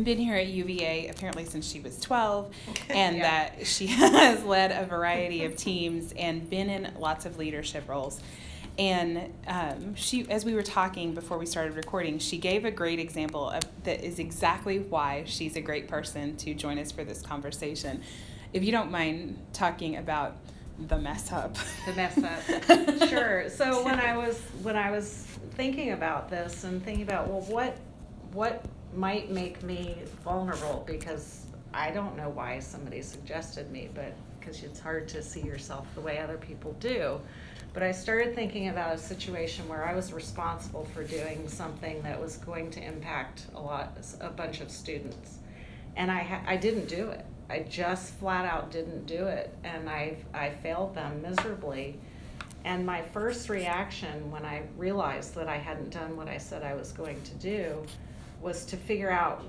been 0.02 0.18
here 0.18 0.34
at 0.34 0.48
UVA 0.48 1.08
apparently 1.08 1.44
since 1.44 1.70
she 1.70 1.78
was 1.78 2.00
12, 2.00 2.52
and 2.90 3.16
Yeah. 3.18 3.22
that 3.22 3.66
she 3.66 3.86
has 3.88 4.42
led 4.44 4.72
a 4.72 4.86
variety 4.86 5.44
of 5.44 5.56
teams 5.56 6.12
and 6.16 6.48
been 6.50 6.68
in 6.68 6.92
lots 6.98 7.26
of 7.26 7.38
leadership 7.38 7.88
roles. 7.88 8.20
And 8.78 9.32
um, 9.46 9.94
she, 9.94 10.28
as 10.28 10.44
we 10.44 10.54
were 10.54 10.62
talking 10.62 11.14
before 11.14 11.38
we 11.38 11.46
started 11.46 11.76
recording, 11.76 12.18
she 12.18 12.38
gave 12.38 12.64
a 12.64 12.70
great 12.70 12.98
example 12.98 13.48
of 13.48 13.62
that 13.84 14.04
is 14.04 14.18
exactly 14.18 14.80
why 14.80 15.24
she's 15.26 15.56
a 15.56 15.60
great 15.60 15.86
person 15.86 16.36
to 16.38 16.54
join 16.54 16.78
us 16.78 16.90
for 16.90 17.04
this 17.04 17.22
conversation. 17.22 18.02
If 18.52 18.64
you 18.64 18.72
don't 18.72 18.90
mind 18.90 19.38
talking 19.52 19.96
about 19.96 20.36
the 20.78 20.98
mess 20.98 21.32
up. 21.32 21.56
the 21.86 21.92
mess 21.92 22.18
up. 22.18 23.08
sure. 23.08 23.48
So 23.48 23.84
when 23.84 24.00
I 24.00 24.16
was 24.16 24.40
when 24.62 24.76
I 24.76 24.90
was 24.90 25.26
thinking 25.52 25.92
about 25.92 26.28
this 26.28 26.64
and 26.64 26.82
thinking 26.82 27.04
about 27.04 27.28
well 27.28 27.42
what 27.42 27.76
what 28.32 28.64
might 28.92 29.30
make 29.30 29.62
me 29.62 29.98
vulnerable 30.24 30.82
because 30.86 31.46
I 31.72 31.90
don't 31.90 32.16
know 32.16 32.28
why 32.28 32.60
somebody 32.60 33.02
suggested 33.02 33.70
me, 33.70 33.90
but 33.94 34.14
because 34.38 34.62
it's 34.62 34.78
hard 34.78 35.08
to 35.08 35.22
see 35.22 35.40
yourself 35.40 35.86
the 35.94 36.00
way 36.00 36.18
other 36.18 36.36
people 36.36 36.72
do. 36.74 37.20
But 37.74 37.82
I 37.82 37.90
started 37.90 38.36
thinking 38.36 38.68
about 38.68 38.94
a 38.94 38.98
situation 38.98 39.68
where 39.68 39.84
I 39.84 39.94
was 39.94 40.12
responsible 40.12 40.84
for 40.94 41.02
doing 41.02 41.48
something 41.48 42.00
that 42.02 42.20
was 42.20 42.36
going 42.36 42.70
to 42.70 42.80
impact 42.80 43.46
a 43.56 43.60
lot, 43.60 43.98
a 44.20 44.30
bunch 44.30 44.60
of 44.60 44.70
students, 44.70 45.38
and 45.96 46.08
I 46.10 46.20
ha- 46.20 46.44
I 46.46 46.56
didn't 46.56 46.88
do 46.88 47.08
it. 47.10 47.26
I 47.50 47.58
just 47.58 48.14
flat 48.14 48.44
out 48.44 48.70
didn't 48.70 49.06
do 49.06 49.26
it, 49.26 49.52
and 49.64 49.90
I 49.90 50.16
I 50.32 50.50
failed 50.50 50.94
them 50.94 51.20
miserably. 51.20 51.98
And 52.64 52.86
my 52.86 53.02
first 53.02 53.48
reaction 53.48 54.30
when 54.30 54.44
I 54.44 54.62
realized 54.76 55.34
that 55.34 55.48
I 55.48 55.58
hadn't 55.58 55.90
done 55.90 56.16
what 56.16 56.28
I 56.28 56.38
said 56.38 56.62
I 56.62 56.74
was 56.74 56.92
going 56.92 57.20
to 57.22 57.34
do 57.34 57.84
was 58.40 58.64
to 58.66 58.76
figure 58.76 59.10
out, 59.10 59.42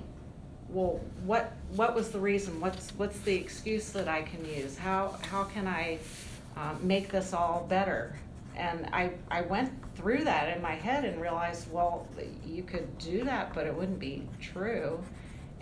well, 0.68 1.00
what 1.24 1.52
what 1.76 1.94
was 1.94 2.10
the 2.10 2.18
reason? 2.18 2.60
What's 2.60 2.90
what's 2.96 3.20
the 3.20 3.36
excuse 3.36 3.90
that 3.90 4.08
I 4.08 4.22
can 4.22 4.44
use? 4.44 4.76
How 4.76 5.16
how 5.30 5.44
can 5.44 5.68
I 5.68 5.98
um, 6.56 6.78
make 6.82 7.08
this 7.08 7.32
all 7.32 7.66
better? 7.68 8.16
And 8.56 8.88
I 8.92 9.12
I 9.30 9.42
went 9.42 9.70
through 9.96 10.24
that 10.24 10.56
in 10.56 10.62
my 10.62 10.74
head 10.74 11.04
and 11.04 11.20
realized, 11.20 11.70
well, 11.70 12.06
you 12.46 12.62
could 12.62 12.96
do 12.98 13.24
that, 13.24 13.54
but 13.54 13.66
it 13.66 13.74
wouldn't 13.74 13.98
be 13.98 14.26
true. 14.40 14.98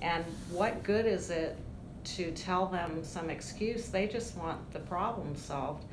And 0.00 0.24
what 0.50 0.82
good 0.82 1.06
is 1.06 1.30
it 1.30 1.56
to 2.04 2.30
tell 2.32 2.66
them 2.66 3.02
some 3.02 3.30
excuse? 3.30 3.88
They 3.88 4.06
just 4.06 4.36
want 4.36 4.72
the 4.72 4.80
problem 4.80 5.34
solved. 5.36 5.84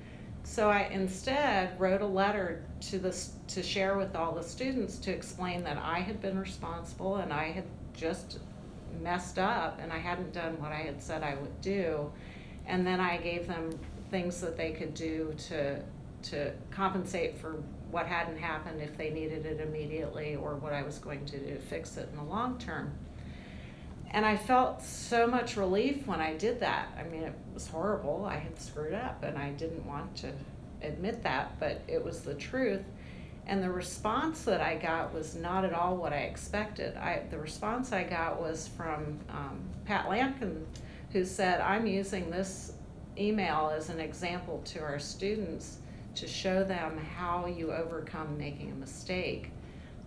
So 0.44 0.70
I 0.70 0.90
instead 0.92 1.80
wrote 1.80 2.02
a 2.02 2.06
letter 2.06 2.64
to 2.90 3.00
this 3.00 3.34
to 3.50 3.62
share 3.62 3.98
with 3.98 4.16
all 4.16 4.34
the 4.34 4.44
students 4.44 4.98
to 5.00 5.12
explain 5.12 5.64
that 5.64 5.78
I 5.78 6.00
had 6.00 6.22
been 6.22 6.38
responsible 6.38 7.18
and 7.18 7.32
I 7.32 7.52
had 7.52 7.66
just 7.94 8.40
messed 9.02 9.40
up 9.40 9.80
and 9.82 9.94
I 9.94 10.00
hadn't 10.00 10.34
done 10.34 10.60
what 10.60 10.72
I 10.72 10.80
had 10.80 11.02
said 11.02 11.24
I 11.24 11.36
would 11.36 11.62
do. 11.62 12.12
And 12.68 12.86
then 12.86 13.00
I 13.00 13.18
gave 13.18 13.48
them 13.48 13.80
things 14.12 14.42
that 14.42 14.58
they 14.58 14.72
could 14.72 14.94
do 14.94 15.34
to 15.48 15.82
to 16.24 16.52
compensate 16.70 17.38
for 17.40 17.56
what 17.90 18.06
hadn't 18.06 18.38
happened 18.38 18.80
if 18.82 18.96
they 18.96 19.10
needed 19.10 19.46
it 19.46 19.60
immediately 19.60 20.36
or 20.36 20.56
what 20.56 20.72
I 20.72 20.84
was 20.84 21.00
going 21.00 21.26
to 21.26 21.40
do 21.40 21.46
to 21.48 21.60
fix 21.60 21.98
it 21.98 22.10
in 22.12 22.18
the 22.18 22.24
long 22.24 22.60
term. 22.60 22.94
And 24.12 24.26
I 24.26 24.38
felt 24.38 24.84
so 24.84 25.26
much 25.26 25.58
relief 25.58 26.06
when 26.06 26.20
I 26.20 26.36
did 26.36 26.60
that. 26.60 26.90
I 27.00 27.04
mean, 27.04 27.24
it 27.24 27.34
was 27.54 27.68
horrible. 27.68 28.26
I 28.26 28.38
had 28.38 28.60
screwed 28.60 28.94
up 28.94 29.24
and 29.24 29.38
I 29.38 29.50
didn't 29.52 29.86
want 29.86 30.16
to 30.18 30.32
admit 30.82 31.24
that, 31.24 31.60
but 31.60 31.82
it 31.88 32.04
was 32.04 32.22
the 32.22 32.36
truth. 32.36 32.84
And 33.48 33.64
the 33.64 33.72
response 33.72 34.44
that 34.44 34.62
I 34.62 34.76
got 34.76 35.14
was 35.14 35.36
not 35.36 35.66
at 35.66 35.74
all 35.74 35.96
what 35.96 36.14
I 36.14 36.20
expected. 36.20 36.96
I, 36.98 37.24
the 37.30 37.40
response 37.40 37.92
I 37.92 38.04
got 38.04 38.40
was 38.40 38.68
from 38.68 39.20
um, 39.30 39.60
Pat 39.86 40.06
Lampkin, 40.08 40.64
who 41.12 41.26
said, 41.26 41.60
I'm 41.62 41.88
using 41.88 42.30
this 42.30 42.74
email 43.18 43.72
as 43.76 43.90
an 43.90 44.00
example 44.00 44.62
to 44.66 44.80
our 44.80 45.00
students 45.00 45.78
to 46.16 46.28
show 46.28 46.64
them 46.64 46.98
how 46.98 47.46
you 47.46 47.72
overcome 47.72 48.38
making 48.38 48.72
a 48.72 48.76
mistake. 48.76 49.52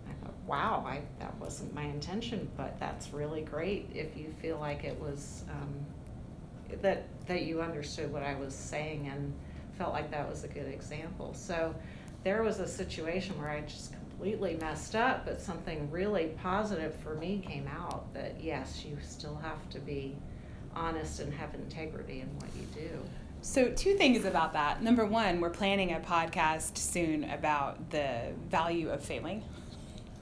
I 0.07 0.13
thought, 0.23 0.35
wow, 0.45 0.85
I, 0.87 1.01
that 1.19 1.35
wasn't 1.39 1.73
my 1.73 1.83
intention, 1.83 2.49
but 2.55 2.79
that's 2.79 3.11
really 3.11 3.41
great 3.41 3.89
if 3.93 4.15
you 4.15 4.33
feel 4.41 4.59
like 4.59 4.83
it 4.83 4.99
was 4.99 5.43
um, 5.49 5.73
that 6.81 7.05
that 7.27 7.43
you 7.43 7.61
understood 7.61 8.11
what 8.11 8.23
I 8.23 8.35
was 8.35 8.53
saying 8.53 9.07
and 9.07 9.33
felt 9.77 9.93
like 9.93 10.11
that 10.11 10.29
was 10.29 10.43
a 10.43 10.47
good 10.47 10.67
example. 10.67 11.33
So 11.33 11.73
there 12.23 12.43
was 12.43 12.59
a 12.59 12.67
situation 12.67 13.37
where 13.39 13.49
I 13.49 13.61
just 13.61 13.93
completely 13.93 14.55
messed 14.55 14.95
up, 14.95 15.25
but 15.25 15.41
something 15.41 15.89
really 15.91 16.27
positive 16.41 16.95
for 16.95 17.15
me 17.15 17.43
came 17.45 17.67
out 17.67 18.13
that 18.13 18.35
yes, 18.41 18.83
you 18.85 18.97
still 19.01 19.35
have 19.37 19.69
to 19.71 19.79
be 19.79 20.15
honest 20.75 21.19
and 21.19 21.33
have 21.33 21.53
integrity 21.53 22.21
in 22.21 22.27
what 22.35 22.49
you 22.55 22.65
do. 22.73 22.89
So, 23.41 23.69
two 23.69 23.95
things 23.95 24.25
about 24.25 24.53
that. 24.53 24.81
Number 24.81 25.05
one, 25.05 25.39
we're 25.39 25.51
planning 25.51 25.93
a 25.93 25.99
podcast 25.99 26.77
soon 26.77 27.25
about 27.25 27.91
the 27.91 28.33
value 28.49 28.89
of 28.89 29.03
failing. 29.03 29.43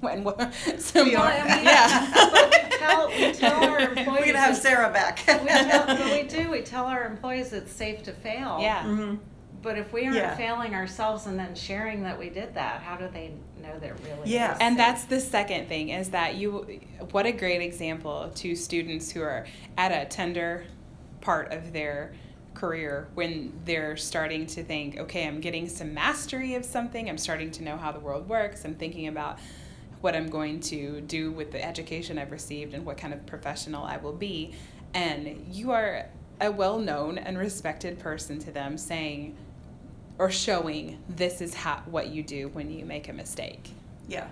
When 0.02 0.26
so 0.80 1.06
we 1.06 1.16
are. 1.16 1.30
yeah. 1.32 2.12
we, 2.12 2.78
tell, 2.78 3.08
we 3.08 3.32
tell 3.32 3.64
our 3.64 3.80
employees. 3.80 4.08
We're 4.08 4.26
gonna 4.26 4.38
have 4.38 4.58
Sarah 4.58 4.92
back. 4.92 5.24
we 5.26 5.48
tell, 5.48 5.86
but 5.88 6.12
we 6.12 6.24
do. 6.24 6.52
We 6.52 6.62
tell 6.62 6.88
our 6.88 7.06
employees 7.06 7.54
it's 7.54 7.72
safe 7.72 8.04
to 8.04 8.12
fail. 8.12 8.58
Yeah. 8.60 8.84
Mm-hmm. 8.84 9.16
But 9.64 9.78
if 9.78 9.92
we 9.94 10.04
aren't 10.04 10.18
Yeah. 10.18 10.36
failing 10.36 10.76
ourselves 10.76 11.26
and 11.26 11.40
then 11.40 11.56
sharing 11.56 12.04
that 12.04 12.20
we 12.20 12.30
did 12.30 12.54
that, 12.56 12.82
how 12.82 12.98
do 12.98 13.08
they 13.08 13.32
know 13.62 13.80
that 13.80 13.94
really? 14.04 14.30
Yeah. 14.30 14.52
is 14.54 14.58
And 14.60 14.74
safe? 14.74 14.78
that's 14.78 15.04
the 15.06 15.20
second 15.22 15.68
thing 15.70 15.90
is 15.90 16.10
that 16.10 16.36
you, 16.36 16.82
what 17.12 17.26
a 17.26 17.32
great 17.32 17.62
example 17.62 18.30
to 18.36 18.56
students 18.56 19.10
who 19.12 19.22
are 19.22 19.48
at 19.78 19.92
a 19.92 20.06
tender 20.06 20.66
part 21.22 21.54
of 21.54 21.72
their 21.74 22.14
career 22.54 23.08
when 23.16 23.54
they're 23.66 23.96
starting 23.98 24.46
to 24.48 24.64
think, 24.64 25.00
okay, 25.00 25.26
I'm 25.26 25.40
getting 25.40 25.68
some 25.70 25.94
mastery 25.94 26.56
of 26.56 26.66
something, 26.66 27.10
I'm 27.10 27.18
starting 27.18 27.50
to 27.52 27.64
know 27.64 27.78
how 27.78 27.92
the 27.94 28.00
world 28.00 28.28
works, 28.30 28.66
I'm 28.66 28.76
thinking 28.76 29.08
about 29.08 29.40
what 30.02 30.14
I'm 30.16 30.28
going 30.30 30.60
to 30.60 31.00
do 31.02 31.32
with 31.32 31.52
the 31.54 31.64
education 31.64 32.20
I've 32.20 32.32
received 32.32 32.74
and 32.74 32.86
what 32.86 32.98
kind 32.98 33.14
of 33.14 33.26
professional 33.26 33.86
I 33.86 33.96
will 33.98 34.12
be. 34.14 34.54
And 34.94 35.46
you 35.50 35.72
are 35.72 36.10
a 36.42 36.52
well 36.52 36.78
known 36.78 37.18
and 37.18 37.38
respected 37.38 37.98
person 38.00 38.38
to 38.40 38.52
them 38.52 38.78
saying, 38.78 39.38
or 40.20 40.30
showing 40.32 41.00
this 41.10 41.42
is 41.42 41.54
how, 41.54 41.82
what 41.86 42.08
you 42.08 42.24
do 42.24 42.48
when 42.50 42.72
you 42.72 42.86
make 42.86 43.10
a 43.10 43.14
mistake. 43.14 43.70
Yeah. 44.08 44.28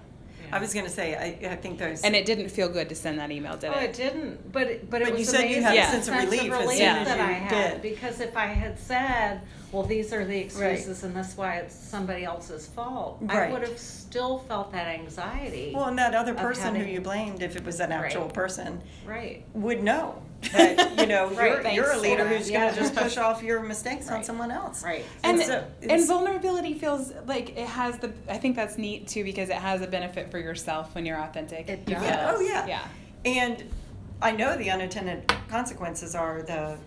Yeah. 0.48 0.56
I 0.56 0.60
was 0.60 0.74
gonna 0.74 0.90
say, 0.90 1.16
I, 1.16 1.52
I 1.52 1.56
think 1.56 1.78
there's. 1.80 2.02
And 2.02 2.16
it 2.16 2.26
didn't 2.26 2.50
feel 2.50 2.68
good 2.70 2.90
to 2.90 2.96
send 2.96 3.20
that 3.20 3.32
email, 3.32 3.58
did 3.58 3.72
Oh, 3.74 3.80
it? 3.80 3.84
it 3.92 3.94
didn't. 3.94 4.52
But 4.52 4.68
it, 4.68 4.90
but 4.90 5.02
it 5.02 5.06
But 5.06 5.12
was 5.14 5.20
you 5.20 5.26
said 5.26 5.42
you 5.50 5.58
amazing 5.58 5.64
had 5.64 5.74
a 5.74 5.82
the 5.98 6.04
sense 6.04 6.08
of 6.08 6.16
relief 6.16 6.52
as 6.52 6.60
relief 6.62 6.78
soon 6.78 6.88
as 6.88 7.08
that 7.08 7.18
you 7.18 7.24
I 7.24 7.32
had 7.34 7.72
did. 7.74 7.82
because 7.82 8.20
if 8.20 8.36
I 8.38 8.46
had 8.48 8.80
said, 8.80 9.42
"Well, 9.72 9.84
these 9.84 10.12
are 10.14 10.26
the 10.26 10.38
excuses, 10.38 11.04
and 11.04 11.16
that's 11.16 11.36
why 11.38 11.56
it's 11.58 11.76
somebody 11.76 12.24
else's 12.24 12.68
fault," 12.68 13.22
I 13.30 13.50
would 13.52 13.62
have 13.62 13.78
still 13.80 14.40
felt 14.40 14.72
that 14.72 14.88
anxiety. 14.88 15.72
Well, 15.76 15.86
and 15.86 15.98
that 15.98 16.14
other 16.14 16.32
of 16.32 16.38
person 16.38 16.76
who 16.76 16.84
you 16.86 17.02
blamed, 17.02 17.42
if 17.42 17.56
it 17.56 17.64
was 17.64 17.80
an 17.80 17.92
actual 17.92 18.24
Right. 18.26 18.34
person, 18.34 18.82
right. 19.06 19.46
would 19.54 19.82
know 19.84 20.22
that, 20.54 21.00
you 21.00 21.06
know, 21.06 21.30
Right, 21.30 21.64
you're, 21.74 21.86
you're 21.86 21.92
a 21.92 21.98
leader 22.00 22.24
Sarah. 22.24 22.38
who's 22.38 22.50
gonna 22.50 22.74
just 22.76 22.96
push 22.96 23.18
off 23.18 23.44
your 23.44 23.62
mistakes 23.62 24.10
on 24.10 24.24
someone 24.24 24.50
else. 24.52 24.84
Right. 24.84 25.06
and 25.24 25.40
And 25.40 25.46
so 25.48 25.66
and 25.88 26.08
vulnerability 26.08 26.74
feels 26.80 27.14
like 27.28 27.52
it 27.58 27.68
has 27.68 28.00
the. 28.00 28.12
I 28.28 28.38
think 28.40 28.56
that's 28.56 28.78
neat 28.78 29.08
too 29.08 29.24
because 29.24 29.50
it 29.50 29.56
has 29.58 29.82
a 29.82 29.88
benefit 29.88 30.32
for 30.32 30.40
yourself 30.40 30.96
when 30.96 31.06
you're 31.06 31.20
authentic. 31.20 31.70
It 31.70 31.86
does. 31.86 32.02
Yeah, 32.02 32.34
oh 32.36 32.42
yeah. 32.42 32.66
Yeah. 32.66 32.88
And 33.24 33.64
I 34.22 34.32
know 34.32 34.58
the 34.58 34.72
unintended 34.72 35.32
consequences 35.48 36.16
are 36.16 36.42
the, 36.42 36.78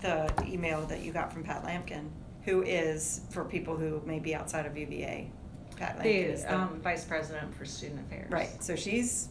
the 0.00 0.30
email 0.46 0.82
that 0.86 1.00
you 1.02 1.12
got 1.12 1.32
from 1.32 1.42
Pat 1.44 1.64
Lampkin, 1.64 2.08
who 2.44 2.62
is, 2.62 3.20
for 3.30 3.44
people 3.44 3.76
who 3.76 4.02
may 4.04 4.18
be 4.18 4.34
outside 4.34 4.66
of 4.66 4.76
UVA, 4.76 5.30
Pat 5.76 5.98
Lampkin 5.98 6.04
is 6.32 6.42
The 6.44 6.54
um, 6.54 6.80
vice 6.82 7.04
president 7.04 7.54
for 7.54 7.64
student 7.64 8.00
affairs. 8.06 8.30
right, 8.30 8.62
so 8.62 8.76
she's, 8.76 9.28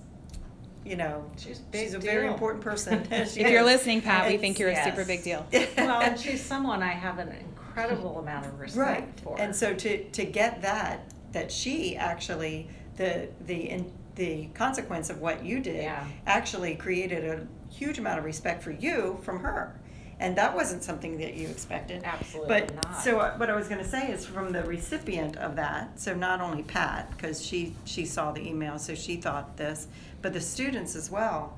you 0.86 0.96
know, 0.96 1.30
She's 1.38 1.62
a 1.74 1.77
she's 1.77 1.94
a 1.94 2.00
very 2.00 2.27
important 2.27 2.63
person. 2.63 3.06
If 3.12 3.36
you're 3.51 3.63
listening, 3.63 4.01
Pat, 4.01 4.27
we 4.27 4.38
think 4.38 4.60
you're 4.60 4.70
a 4.70 4.74
yes. 4.74 4.86
super 4.86 5.06
big 5.06 5.24
deal. 5.24 5.46
well, 5.77 6.01
and 6.01 6.20
she's 6.20 6.41
someone 6.41 6.82
I 6.82 6.91
have 6.91 7.20
an 7.20 7.30
incredible 7.30 8.20
amount 8.20 8.46
of 8.48 8.60
respect 8.60 8.80
Right, 9.01 9.20
for. 9.22 9.39
and 9.39 9.56
so 9.56 9.74
to, 9.74 10.03
to 10.10 10.25
get 10.25 10.62
that, 10.62 11.13
that 11.34 11.51
she 11.51 11.96
actually, 11.96 12.68
the, 12.98 13.30
the, 13.46 13.70
in- 13.70 13.91
the 14.15 14.48
consequence 14.53 15.10
of 15.10 15.20
what 15.22 15.46
you 15.46 15.60
did 15.60 15.84
Yeah. 15.84 16.06
actually 16.27 16.75
created 16.75 17.24
a 17.25 17.48
huge 17.74 17.98
amount 18.00 18.20
of 18.20 18.25
respect 18.25 18.62
for 18.63 18.72
you 18.72 19.20
from 19.24 19.39
her. 19.39 19.80
And 20.22 20.36
that 20.36 20.56
wasn't 20.56 20.84
something 20.84 21.18
that 21.18 21.34
you 21.34 21.48
expected. 21.48 22.04
Absolutely 22.04 22.48
But, 22.48 22.75
not. 22.75 23.01
so 23.04 23.20
uh, 23.20 23.34
what 23.38 23.50
I 23.50 23.56
was 23.56 23.68
gonna 23.68 23.84
say 23.84 24.12
is 24.12 24.24
from 24.24 24.51
the 24.51 24.63
recipient 24.63 25.36
of 25.38 25.56
that, 25.56 26.00
so 26.00 26.13
not 26.13 26.40
only 26.42 26.62
Pat, 26.62 27.10
because 27.10 27.44
she, 27.44 27.75
she 27.86 28.06
saw 28.06 28.32
the 28.32 28.48
email, 28.48 28.78
so 28.78 28.94
she 28.94 29.16
thought 29.16 29.58
this, 29.58 29.88
but 30.22 30.32
the 30.34 30.40
students 30.40 30.96
as 30.96 31.10
well. 31.10 31.58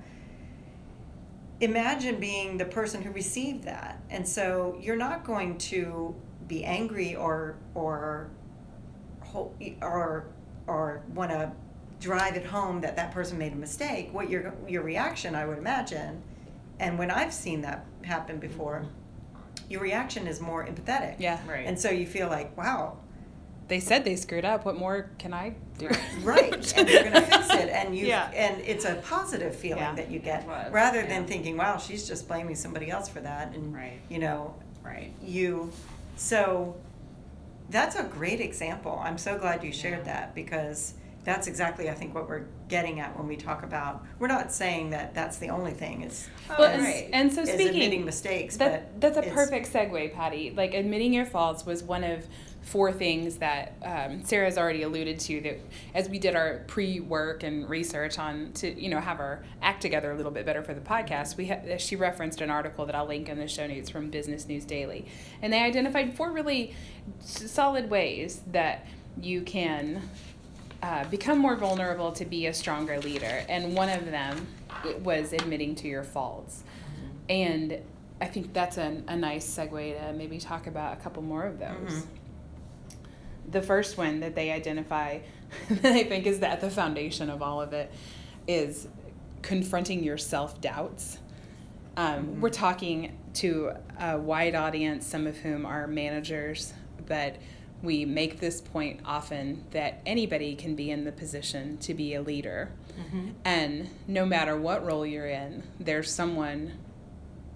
Imagine 1.60 2.22
being 2.22 2.58
the 2.58 2.64
person 2.64 3.02
who 3.02 3.12
received 3.12 3.66
that, 3.66 4.02
and 4.10 4.26
so 4.26 4.78
you're 4.80 4.96
not 4.96 5.26
going 5.26 5.58
to 5.58 6.16
be 6.48 6.64
angry 6.64 7.16
or, 7.18 7.58
or, 7.76 8.30
or, 9.82 10.26
or 10.68 11.04
wanna 11.14 11.52
drive 12.00 12.38
it 12.38 12.46
home 12.46 12.80
that 12.80 12.96
that 12.96 13.12
person 13.12 13.38
made 13.38 13.52
a 13.52 13.58
mistake. 13.58 14.14
What 14.14 14.30
your, 14.30 14.54
your 14.70 14.84
reaction, 14.84 15.36
I 15.36 15.46
would 15.46 15.58
imagine, 15.58 16.24
and 16.80 16.98
when 16.98 17.12
I've 17.12 17.34
seen 17.34 17.62
that 17.62 17.86
happen 18.04 18.40
before, 18.40 18.86
your 19.70 19.82
reaction 19.82 20.28
is 20.28 20.42
more 20.42 20.66
empathetic. 20.66 21.16
Yeah. 21.20 21.40
Right. 21.48 21.66
And 21.66 21.80
so 21.80 21.90
you 21.90 22.06
feel 22.06 22.28
like, 22.28 22.56
wow, 22.58 22.98
They 23.70 23.80
said 23.80 24.04
they 24.04 24.18
screwed 24.18 24.44
up. 24.46 24.66
What 24.66 24.76
more 24.78 25.10
can 25.18 25.34
I 25.34 25.56
do? 25.78 25.90
right, 26.22 26.74
and 26.78 26.90
you're 26.90 27.04
gonna 27.04 27.22
fix 27.22 27.50
it, 27.52 27.70
and 27.70 27.96
you, 27.98 28.06
Yeah. 28.08 28.30
and 28.36 28.62
it's 28.62 28.84
a 28.86 28.96
positive 28.96 29.56
feeling 29.56 29.80
Yeah. 29.80 29.96
that 29.96 30.12
you 30.12 30.20
get, 30.20 30.46
rather 30.72 31.00
yeah. 31.02 31.08
than 31.08 31.26
thinking, 31.26 31.56
wow, 31.58 31.78
she's 31.78 32.06
just 32.08 32.28
blaming 32.28 32.56
somebody 32.56 32.92
else 32.92 33.08
for 33.08 33.22
that, 33.22 33.56
and, 33.56 33.74
Right. 33.74 34.00
you 34.10 34.20
know, 34.20 34.54
right. 34.84 35.12
you, 35.24 35.72
so, 36.18 36.76
that's 37.70 37.96
a 37.96 38.04
great 38.04 38.42
example, 38.42 39.00
I'm 39.02 39.18
so 39.18 39.38
glad 39.40 39.64
you 39.64 39.72
shared 39.72 40.06
Yeah. 40.06 40.14
that, 40.14 40.36
because 40.36 40.96
that's 41.24 41.48
exactly, 41.48 41.90
I 41.90 41.94
think, 41.94 42.14
what 42.14 42.28
we're 42.28 42.46
getting 42.68 43.00
at 43.00 43.18
when 43.18 43.28
we 43.28 43.36
talk 43.38 43.64
about, 43.64 44.04
we're 44.20 44.28
not 44.28 44.52
saying 44.52 44.90
that 44.92 45.14
that's 45.14 45.38
the 45.38 45.50
only 45.50 45.72
thing, 45.72 46.02
it's, 46.02 46.28
Well, 46.50 46.64
is- 46.64 46.76
and, 46.76 46.84
right. 46.84 47.10
and 47.14 47.34
so 47.34 47.42
is 47.42 47.50
speaking, 47.50 47.68
admitting 47.70 48.06
mistakes, 48.06 48.58
that, 48.58 49.00
but 49.00 49.16
that's 49.16 49.28
a 49.28 49.32
perfect 49.32 49.72
segue, 49.72 50.14
Patty. 50.14 50.52
Like 50.52 50.74
admitting 50.74 51.14
your 51.14 51.26
faults 51.26 51.66
was 51.66 51.82
one 51.84 52.04
of 52.04 52.26
four 52.62 52.94
things 52.94 53.38
that 53.38 53.74
um, 53.84 54.24
Sarah's 54.24 54.58
already 54.58 54.84
alluded 54.84 55.20
to. 55.20 55.42
That 55.42 55.60
as 55.94 56.08
we 56.10 56.18
did 56.18 56.34
our 56.36 56.64
pre-work 56.68 57.44
and 57.44 57.70
research 57.70 58.18
on 58.18 58.54
to 58.54 58.82
you 58.82 58.90
know 58.90 59.02
have 59.02 59.20
our 59.20 59.44
act 59.62 59.82
together 59.82 60.12
a 60.14 60.16
little 60.16 60.32
bit 60.32 60.46
better 60.46 60.64
for 60.64 60.74
the 60.74 60.80
podcast, 60.82 61.36
we 61.36 61.48
ha- 61.48 61.78
she 61.78 61.96
referenced 61.98 62.40
an 62.42 62.50
article 62.50 62.86
that 62.86 62.96
I'll 62.96 63.06
link 63.06 63.28
in 63.28 63.38
the 63.38 63.48
show 63.50 63.68
notes 63.68 63.90
from 63.90 64.10
Business 64.10 64.48
News 64.48 64.64
Daily, 64.66 65.06
and 65.42 65.52
they 65.52 65.60
identified 65.60 66.16
four 66.16 66.32
really 66.32 66.74
solid 67.20 67.90
ways 67.90 68.42
that 68.52 68.88
you 69.22 69.42
can 69.42 70.10
uh, 70.84 71.06
become 71.06 71.40
more 71.40 71.56
vulnerable 71.56 72.12
to 72.12 72.26
be 72.26 72.46
a 72.48 72.54
stronger 72.54 73.00
leader. 73.00 73.44
And 73.48 73.74
one 73.74 73.90
of 73.90 74.06
them 74.06 74.46
was 75.02 75.32
admitting 75.32 75.76
to 75.76 75.88
your 75.88 76.04
faults. 76.04 76.64
And 77.30 77.80
I 78.20 78.26
think 78.26 78.54
that's 78.54 78.78
a, 78.78 79.02
a 79.08 79.16
nice 79.16 79.46
segue 79.48 79.98
to 80.08 80.14
maybe 80.14 80.38
talk 80.40 80.68
about 80.68 80.94
a 80.94 80.98
couple 80.98 81.24
more 81.24 81.46
of 81.46 81.58
those. 81.58 82.04
Mhm. 82.04 82.06
The 83.50 83.62
first 83.62 83.98
one 83.98 84.20
that 84.20 84.36
they 84.36 84.52
identify, 84.52 85.20
that 85.70 85.94
I 85.94 86.04
think 86.04 86.26
is 86.26 86.42
at 86.42 86.60
the 86.60 86.70
foundation 86.70 87.30
of 87.30 87.42
all 87.42 87.62
of 87.62 87.72
it, 87.74 87.90
is 88.48 88.88
confronting 89.42 90.04
your 90.04 90.18
self 90.18 90.60
doubts. 90.60 91.18
Um, 91.96 92.26
Mhm. 92.26 92.40
We're 92.42 92.50
talking 92.50 93.18
to 93.36 93.72
a 94.00 94.18
wide 94.18 94.54
audience, 94.56 95.08
some 95.08 95.28
of 95.28 95.38
whom 95.38 95.66
are 95.66 95.88
managers, 95.88 96.74
but 97.08 97.38
we 97.84 98.06
make 98.06 98.40
this 98.40 98.62
point 98.62 99.02
often 99.06 99.66
that 99.72 100.02
anybody 100.06 100.56
can 100.56 100.74
be 100.74 100.90
in 100.90 101.04
the 101.04 101.12
position 101.12 101.78
to 101.80 101.94
be 101.94 102.16
a 102.16 102.22
leader. 102.22 102.72
Mm-hmm. 102.98 103.30
And 103.44 103.90
no 104.08 104.26
matter 104.26 104.58
what 104.58 104.86
role 104.86 105.06
you're 105.06 105.28
in, 105.28 105.64
there's 105.80 106.10
someone 106.10 106.74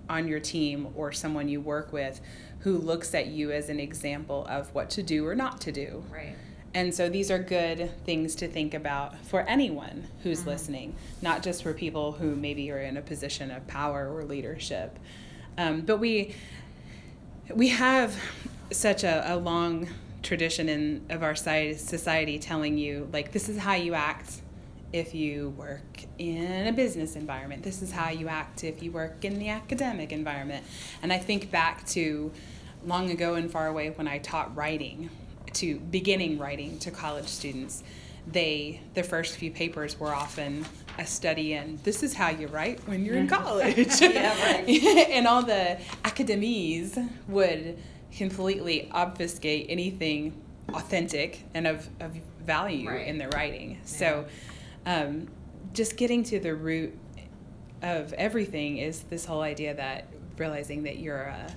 on 0.10 0.28
your 0.28 0.42
team 0.42 0.90
or 0.96 1.14
someone 1.14 1.48
you 1.48 1.62
work 1.62 1.94
with 1.94 2.20
who 2.60 2.78
looks 2.78 3.16
at 3.16 3.28
you 3.28 3.52
as 3.52 3.70
an 3.70 3.80
example 3.80 4.46
of 4.50 4.74
what 4.76 4.90
to 4.92 5.04
do 5.04 5.26
or 5.26 5.34
not 5.34 5.62
to 5.62 5.72
do. 5.72 6.04
Right. 6.12 6.36
And 6.74 6.94
so 6.94 7.08
these 7.08 7.32
are 7.32 7.40
good 7.40 7.90
things 8.06 8.36
to 8.36 8.48
think 8.48 8.74
about 8.74 9.18
for 9.26 9.42
anyone 9.42 10.08
who's 10.24 10.42
mm-hmm. 10.42 10.50
listening, 10.50 10.96
not 11.22 11.42
just 11.42 11.64
for 11.64 11.74
people 11.74 12.12
who 12.12 12.36
maybe 12.36 12.70
are 12.70 12.80
in 12.80 12.98
a 12.98 13.02
position 13.02 13.50
of 13.50 13.66
power 13.68 14.14
or 14.14 14.26
leadership. 14.26 15.00
Um, 15.58 15.82
but 15.82 15.98
we 15.98 16.36
we 17.56 17.70
have 17.70 18.16
such 18.72 19.06
a, 19.06 19.24
a 19.34 19.38
long 19.38 19.88
tradition 20.28 20.68
in 20.68 21.06
of 21.10 21.24
our 21.24 21.36
society 21.36 22.38
telling 22.38 22.78
you 22.78 23.10
like 23.14 23.32
this 23.32 23.48
is 23.48 23.58
how 23.58 23.74
you 23.74 23.94
act 23.94 24.42
if 24.92 25.16
you 25.16 25.50
work 25.52 26.04
in 26.18 26.68
a 26.68 26.74
business 26.74 27.16
environment. 27.16 27.64
This 27.64 27.82
is 27.82 27.92
how 27.92 28.10
you 28.10 28.28
act 28.28 28.64
if 28.64 28.84
you 28.84 28.92
work 28.92 29.24
in 29.24 29.40
the 29.40 29.50
academic 29.50 30.12
environment. 30.12 30.66
And 31.02 31.14
I 31.14 31.18
think 31.18 31.50
back 31.50 31.86
to 31.88 32.32
long 32.86 33.10
ago 33.10 33.36
and 33.36 33.50
far 33.50 33.68
away 33.68 33.90
when 33.92 34.08
I 34.08 34.18
taught 34.18 34.56
writing 34.56 35.10
to 35.54 35.80
beginning 35.80 36.38
writing 36.38 36.78
to 36.80 36.92
college 36.92 37.28
students. 37.28 37.84
They 38.30 38.82
the 38.94 39.04
first 39.04 39.38
few 39.38 39.52
papers 39.52 39.98
were 39.98 40.14
often 40.14 40.66
a 41.00 41.06
study 41.06 41.54
in 41.54 41.80
this 41.84 42.04
is 42.04 42.14
how 42.14 42.30
you 42.30 42.48
write 42.48 42.86
when 42.88 43.06
you're 43.06 43.16
in 43.16 43.28
college. 43.40 44.02
yeah, 44.02 44.34
and 44.68 45.26
all 45.26 45.42
the 45.42 45.80
academese 46.04 46.98
would 47.30 47.78
completely 48.18 48.90
obfuscate 48.92 49.68
anything 49.70 50.34
authentic 50.74 51.44
and 51.54 51.68
of, 51.68 51.88
of 52.00 52.12
value 52.44 52.90
right. 52.90 53.08
in 53.08 53.18
their 53.18 53.30
writing. 53.30 53.72
Yeah. 53.72 53.78
So 53.86 54.26
um, 54.86 55.28
just 55.74 55.98
getting 55.98 56.24
to 56.24 56.40
the 56.40 56.56
root 56.56 56.98
of 57.84 58.12
everything 58.14 58.80
is 58.80 59.02
this 59.04 59.24
whole 59.26 59.42
idea 59.42 59.76
that 59.76 60.08
realizing 60.38 60.84
that 60.84 60.98
you're 60.98 61.22
a 61.22 61.48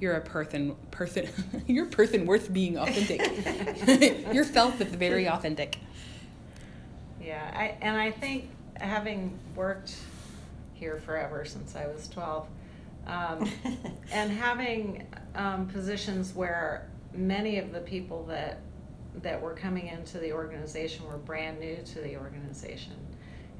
you're 0.00 0.14
a 0.14 0.20
person 0.20 0.76
person 0.90 1.28
you're 1.66 1.86
a 1.86 1.90
person 1.90 2.26
worth 2.26 2.52
being 2.52 2.78
authentic. 2.78 3.20
you're 4.34 4.44
felt 4.44 4.78
with 4.78 4.94
very 4.96 5.28
authentic. 5.28 5.78
Yeah, 7.22 7.50
I, 7.54 7.76
and 7.80 7.96
I 7.96 8.10
think 8.10 8.48
having 8.76 9.38
worked 9.54 9.96
here 10.74 10.96
forever 11.04 11.44
since 11.44 11.76
I 11.76 11.86
was 11.88 12.08
12, 12.08 12.46
um, 13.08 13.50
and 14.12 14.30
having 14.30 15.06
um, 15.34 15.66
positions 15.66 16.34
where 16.34 16.88
many 17.12 17.58
of 17.58 17.72
the 17.72 17.80
people 17.80 18.24
that 18.26 18.60
that 19.22 19.40
were 19.40 19.54
coming 19.54 19.88
into 19.88 20.18
the 20.18 20.32
organization 20.32 21.04
were 21.06 21.18
brand 21.18 21.58
new 21.58 21.76
to 21.84 22.00
the 22.00 22.16
organization. 22.16 22.92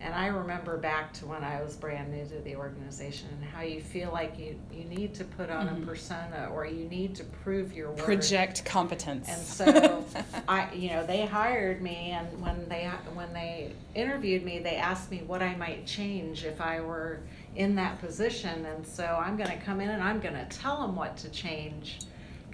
And 0.00 0.14
I 0.14 0.28
remember 0.28 0.76
back 0.76 1.12
to 1.14 1.26
when 1.26 1.43
I 1.43 1.61
was 1.61 1.75
brand 1.75 2.12
new 2.12 2.25
to 2.25 2.40
the 2.43 2.55
organization 2.55 3.28
and 3.33 3.45
how 3.45 3.62
you 3.62 3.81
feel 3.81 4.12
like 4.12 4.38
you, 4.38 4.57
you 4.73 4.85
need 4.85 5.12
to 5.14 5.25
put 5.25 5.50
on 5.50 5.67
mm-hmm. 5.67 5.83
a 5.83 5.87
persona 5.87 6.50
or 6.55 6.67
you 6.67 6.88
need 6.88 7.17
to 7.17 7.25
prove 7.25 7.73
your 7.73 7.90
worth. 7.90 8.05
Project 8.05 8.64
competence. 8.64 9.28
And 9.28 9.43
so 9.43 10.05
I 10.49 10.73
you 10.73 10.90
know, 10.90 11.05
they 11.05 11.26
hired 11.26 11.83
me 11.83 12.12
and 12.12 12.40
when 12.40 12.69
they 12.69 12.85
when 13.14 13.33
they 13.33 13.73
interviewed 13.97 14.45
me, 14.45 14.61
they 14.61 14.76
asked 14.76 15.11
me 15.11 15.25
what 15.26 15.43
I 15.43 15.57
might 15.57 15.85
change 15.85 16.45
if 16.45 16.61
I 16.61 16.81
were 16.81 17.19
in 17.57 17.75
that 17.75 18.00
position 18.00 18.67
and 18.67 18.87
so 18.87 19.05
I'm 19.05 19.37
going 19.37 19.50
to 19.50 19.64
come 19.64 19.81
in 19.81 19.90
and 19.90 20.02
I'm 20.02 20.21
going 20.21 20.35
to 20.35 20.47
tell 20.47 20.83
them 20.83 20.95
what 20.95 21.17
to 21.19 21.31
change 21.31 21.99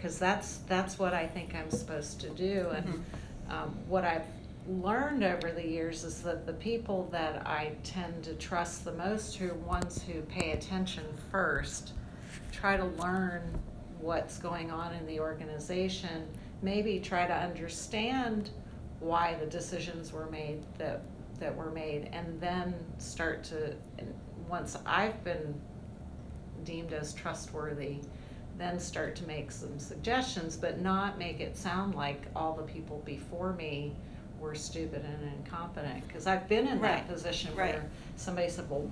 because 0.04 0.18
that's 0.18 0.58
that's 0.68 0.98
what 0.98 1.14
I 1.14 1.26
think 1.26 1.54
I'm 1.54 1.70
supposed 1.70 2.20
to 2.20 2.28
do. 2.28 2.68
And 2.74 2.86
mm-hmm. 2.86 3.50
um, 3.50 3.74
what 3.88 4.04
I've 4.04 4.26
learned 4.68 5.24
over 5.24 5.50
the 5.50 5.66
years 5.66 6.04
is 6.04 6.20
that 6.22 6.44
the 6.44 6.52
people 6.52 7.08
that 7.10 7.46
I 7.46 7.72
tend 7.84 8.22
to 8.24 8.34
trust 8.34 8.84
the 8.84 8.92
most, 8.92 9.34
who 9.36 9.50
are 9.50 9.54
ones 9.54 10.02
who 10.02 10.20
pay 10.20 10.52
attention 10.52 11.04
first, 11.30 11.92
try 12.52 12.76
to 12.76 12.84
learn 12.84 13.58
what's 13.98 14.36
going 14.36 14.70
on 14.70 14.92
in 14.92 15.06
the 15.06 15.20
organization, 15.20 16.28
maybe 16.60 17.00
try 17.00 17.26
to 17.26 17.34
understand 17.34 18.50
why 19.00 19.38
the 19.40 19.46
decisions 19.46 20.12
were 20.12 20.26
made 20.26 20.62
that 20.76 21.00
that 21.40 21.56
were 21.56 21.70
made, 21.70 22.10
and 22.12 22.38
then 22.42 22.74
start 22.98 23.42
to 23.44 23.74
once 24.48 24.76
I've 24.86 25.22
been 25.24 25.54
deemed 26.64 26.92
as 26.92 27.12
trustworthy 27.12 27.98
then 28.58 28.78
start 28.78 29.16
to 29.16 29.26
make 29.26 29.50
some 29.50 29.78
suggestions, 29.78 30.56
but 30.56 30.80
not 30.80 31.18
make 31.18 31.40
it 31.40 31.56
sound 31.56 31.94
like 31.94 32.22
all 32.36 32.54
the 32.54 32.62
people 32.62 33.02
before 33.04 33.52
me 33.54 33.94
were 34.38 34.54
stupid 34.54 35.04
and 35.04 35.32
incompetent. 35.38 36.06
Because 36.06 36.26
I've 36.26 36.48
been 36.48 36.66
in 36.68 36.80
right. 36.80 37.06
that 37.06 37.08
position 37.08 37.54
right. 37.56 37.74
where 37.74 37.90
somebody 38.16 38.48
said, 38.48 38.68
"Well, 38.70 38.88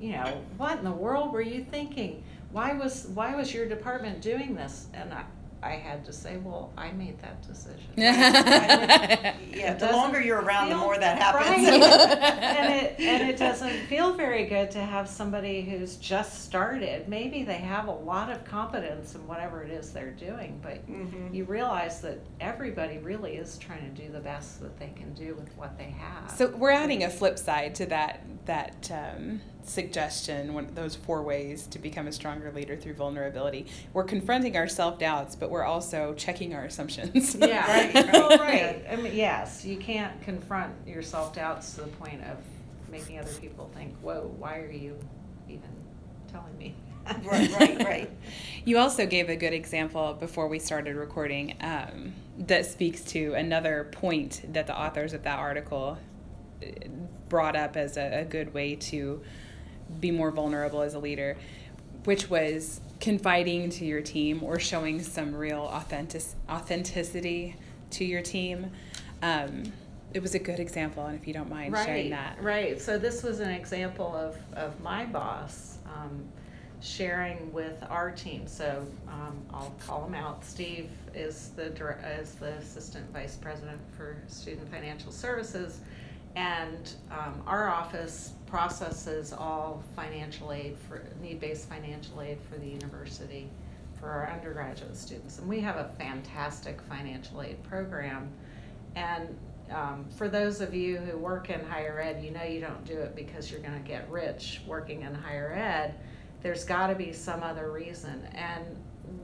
you 0.00 0.12
know, 0.12 0.42
what 0.56 0.78
in 0.78 0.84
the 0.84 0.90
world 0.90 1.32
were 1.32 1.42
you 1.42 1.64
thinking? 1.64 2.22
Why 2.52 2.74
was 2.74 3.06
why 3.14 3.34
was 3.34 3.52
your 3.52 3.66
department 3.66 4.20
doing 4.20 4.54
this?" 4.54 4.86
And 4.92 5.12
I, 5.12 5.24
I 5.62 5.72
had 5.72 6.04
to 6.04 6.12
say, 6.12 6.36
well, 6.36 6.72
I 6.76 6.92
made 6.92 7.18
that 7.20 7.46
decision. 7.46 7.88
yeah, 7.96 9.74
the 9.74 9.90
longer 9.92 10.20
you're 10.20 10.40
around, 10.40 10.68
the 10.68 10.76
more 10.76 10.96
that 10.96 11.18
happens. 11.18 11.66
Right. 11.66 11.82
and 11.82 12.74
it 12.74 13.00
and 13.00 13.28
it 13.28 13.36
doesn't 13.36 13.86
feel 13.86 14.12
very 14.12 14.46
good 14.46 14.70
to 14.72 14.80
have 14.80 15.08
somebody 15.08 15.62
who's 15.62 15.96
just 15.96 16.44
started. 16.44 17.08
Maybe 17.08 17.42
they 17.42 17.54
have 17.54 17.88
a 17.88 17.92
lot 17.92 18.30
of 18.30 18.44
competence 18.44 19.14
in 19.14 19.26
whatever 19.26 19.62
it 19.62 19.70
is 19.70 19.92
they're 19.92 20.10
doing, 20.10 20.60
but 20.62 20.88
mm-hmm. 20.88 21.34
you 21.34 21.44
realize 21.44 22.00
that 22.02 22.20
everybody 22.40 22.98
really 22.98 23.36
is 23.36 23.58
trying 23.58 23.92
to 23.92 24.02
do 24.02 24.12
the 24.12 24.20
best 24.20 24.60
that 24.60 24.78
they 24.78 24.92
can 24.96 25.12
do 25.14 25.34
with 25.34 25.56
what 25.56 25.76
they 25.76 25.94
have. 25.98 26.30
So 26.30 26.48
we're 26.48 26.70
adding 26.70 27.04
a 27.04 27.10
flip 27.10 27.38
side 27.38 27.74
to 27.76 27.86
that 27.86 28.22
that 28.46 28.90
um, 28.92 29.40
suggestion, 29.62 30.54
one, 30.54 30.68
those 30.74 30.96
four 30.96 31.22
ways 31.22 31.66
to 31.68 31.78
become 31.78 32.06
a 32.06 32.12
stronger 32.12 32.50
leader 32.52 32.76
through 32.76 32.94
vulnerability. 32.94 33.66
We're 33.92 34.04
confronting 34.04 34.56
our 34.56 34.68
self 34.68 34.98
doubts, 34.98 35.36
but 35.36 35.50
we're 35.50 35.64
also 35.64 36.14
checking 36.14 36.54
our 36.54 36.64
assumptions. 36.64 37.34
yeah, 37.40 37.92
right. 37.94 38.12
well, 38.12 38.38
right. 38.38 38.84
I 38.90 38.96
mean, 38.96 39.14
yes, 39.14 39.64
you 39.64 39.76
can't 39.76 40.20
confront 40.22 40.74
your 40.86 41.02
self 41.02 41.34
doubts 41.34 41.74
to 41.74 41.82
the 41.82 41.88
point 41.88 42.22
of 42.24 42.38
making 42.90 43.18
other 43.18 43.32
people 43.32 43.70
think, 43.74 43.94
"Whoa, 44.00 44.32
why 44.38 44.58
are 44.60 44.70
you 44.70 44.98
even 45.48 45.70
telling 46.30 46.56
me?" 46.58 46.74
right, 47.24 47.50
right, 47.58 47.84
right. 47.84 48.10
You 48.64 48.78
also 48.78 49.06
gave 49.06 49.28
a 49.30 49.36
good 49.36 49.52
example 49.52 50.14
before 50.14 50.48
we 50.48 50.58
started 50.58 50.94
recording 50.94 51.56
um, 51.60 52.12
that 52.38 52.66
speaks 52.66 53.02
to 53.04 53.32
another 53.34 53.88
point 53.92 54.42
that 54.52 54.66
the 54.66 54.78
authors 54.78 55.14
of 55.14 55.22
that 55.22 55.38
article 55.38 55.96
uh, 56.62 56.66
brought 57.28 57.56
up 57.56 57.76
as 57.76 57.96
a, 57.96 58.20
a 58.20 58.24
good 58.24 58.52
way 58.52 58.74
to 58.74 59.22
be 60.00 60.10
more 60.10 60.30
vulnerable 60.30 60.82
as 60.82 60.94
a 60.94 60.98
leader, 60.98 61.36
which 62.04 62.30
was 62.30 62.80
confiding 63.00 63.70
to 63.70 63.84
your 63.84 64.00
team 64.00 64.42
or 64.42 64.58
showing 64.58 65.02
some 65.02 65.34
real 65.34 65.70
authentic, 65.72 66.22
authenticity 66.48 67.56
to 67.90 68.04
your 68.04 68.22
team. 68.22 68.70
Um, 69.22 69.72
it 70.14 70.22
was 70.22 70.34
a 70.34 70.38
good 70.38 70.58
example, 70.58 71.04
and 71.06 71.18
if 71.18 71.26
you 71.26 71.34
don't 71.34 71.50
mind 71.50 71.74
right, 71.74 71.86
sharing 71.86 72.10
that. 72.10 72.42
Right. 72.42 72.80
So 72.80 72.98
this 72.98 73.22
was 73.22 73.40
an 73.40 73.50
example 73.50 74.14
of, 74.16 74.36
of 74.54 74.80
my 74.80 75.04
boss 75.04 75.78
um, 75.86 76.24
sharing 76.80 77.52
with 77.52 77.82
our 77.90 78.10
team. 78.10 78.46
So 78.46 78.86
um, 79.08 79.38
I'll 79.52 79.74
call 79.86 80.06
him 80.06 80.14
out. 80.14 80.44
Steve 80.44 80.90
is 81.14 81.50
the 81.56 81.66
is 82.20 82.34
the 82.34 82.52
assistant 82.52 83.10
vice 83.12 83.36
president 83.36 83.80
for 83.96 84.16
student 84.28 84.70
financial 84.70 85.12
services, 85.12 85.80
and 86.36 86.94
um, 87.10 87.42
our 87.46 87.68
office 87.68 88.32
processes 88.48 89.32
all 89.32 89.82
financial 89.94 90.52
aid 90.52 90.76
for 90.88 91.02
need-based 91.20 91.68
financial 91.68 92.22
aid 92.22 92.38
for 92.50 92.58
the 92.58 92.68
university 92.68 93.48
for 93.98 94.08
our 94.08 94.30
undergraduate 94.30 94.96
students. 94.96 95.38
And 95.38 95.48
we 95.48 95.60
have 95.60 95.76
a 95.76 95.90
fantastic 95.98 96.80
financial 96.82 97.42
aid 97.42 97.62
program. 97.64 98.28
And 98.94 99.36
um, 99.70 100.06
for 100.16 100.28
those 100.28 100.60
of 100.60 100.74
you 100.74 100.96
who 100.98 101.18
work 101.18 101.50
in 101.50 101.64
higher 101.64 102.00
ed, 102.00 102.22
you 102.24 102.30
know 102.30 102.44
you 102.44 102.60
don't 102.60 102.84
do 102.84 102.98
it 102.98 103.14
because 103.14 103.50
you're 103.50 103.60
going 103.60 103.80
to 103.80 103.86
get 103.86 104.08
rich 104.10 104.62
working 104.66 105.02
in 105.02 105.14
higher 105.14 105.52
ed. 105.52 105.94
There's 106.42 106.64
got 106.64 106.86
to 106.86 106.94
be 106.94 107.12
some 107.12 107.42
other 107.42 107.70
reason. 107.70 108.26
And 108.34 108.64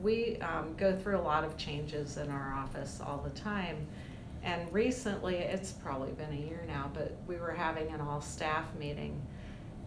we 0.01 0.37
um, 0.37 0.75
go 0.77 0.95
through 0.95 1.17
a 1.17 1.21
lot 1.21 1.43
of 1.43 1.57
changes 1.57 2.17
in 2.17 2.29
our 2.29 2.53
office 2.53 2.99
all 3.05 3.17
the 3.17 3.39
time. 3.39 3.87
And 4.45 4.71
recently, 4.71 5.37
it's 5.37 5.71
probably 5.71 6.11
been 6.11 6.31
a 6.31 6.39
year 6.39 6.63
now, 6.67 6.91
but 6.93 7.17
we 7.27 7.37
were 7.37 7.51
having 7.51 7.91
an 7.91 7.99
all 7.99 8.21
staff 8.21 8.73
meeting. 8.75 9.19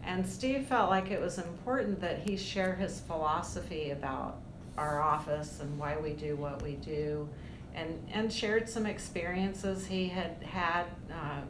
And 0.03 0.27
Steve 0.27 0.65
felt 0.65 0.89
like 0.89 1.11
it 1.11 1.21
was 1.21 1.37
important 1.37 2.01
that 2.01 2.19
he 2.19 2.35
share 2.35 2.75
his 2.75 2.99
philosophy 2.99 3.91
about 3.91 4.41
our 4.77 5.01
office 5.01 5.61
and 5.61 5.79
why 5.79 5.97
we 5.97 6.11
do 6.11 6.35
what 6.35 6.61
we 6.61 6.73
do, 6.73 7.27
and, 7.73 8.05
and 8.11 8.31
shared 8.31 8.67
some 8.67 8.85
experiences 8.85 9.85
he 9.85 10.09
had 10.09 10.43
had, 10.43 10.83
uh, 11.09 11.41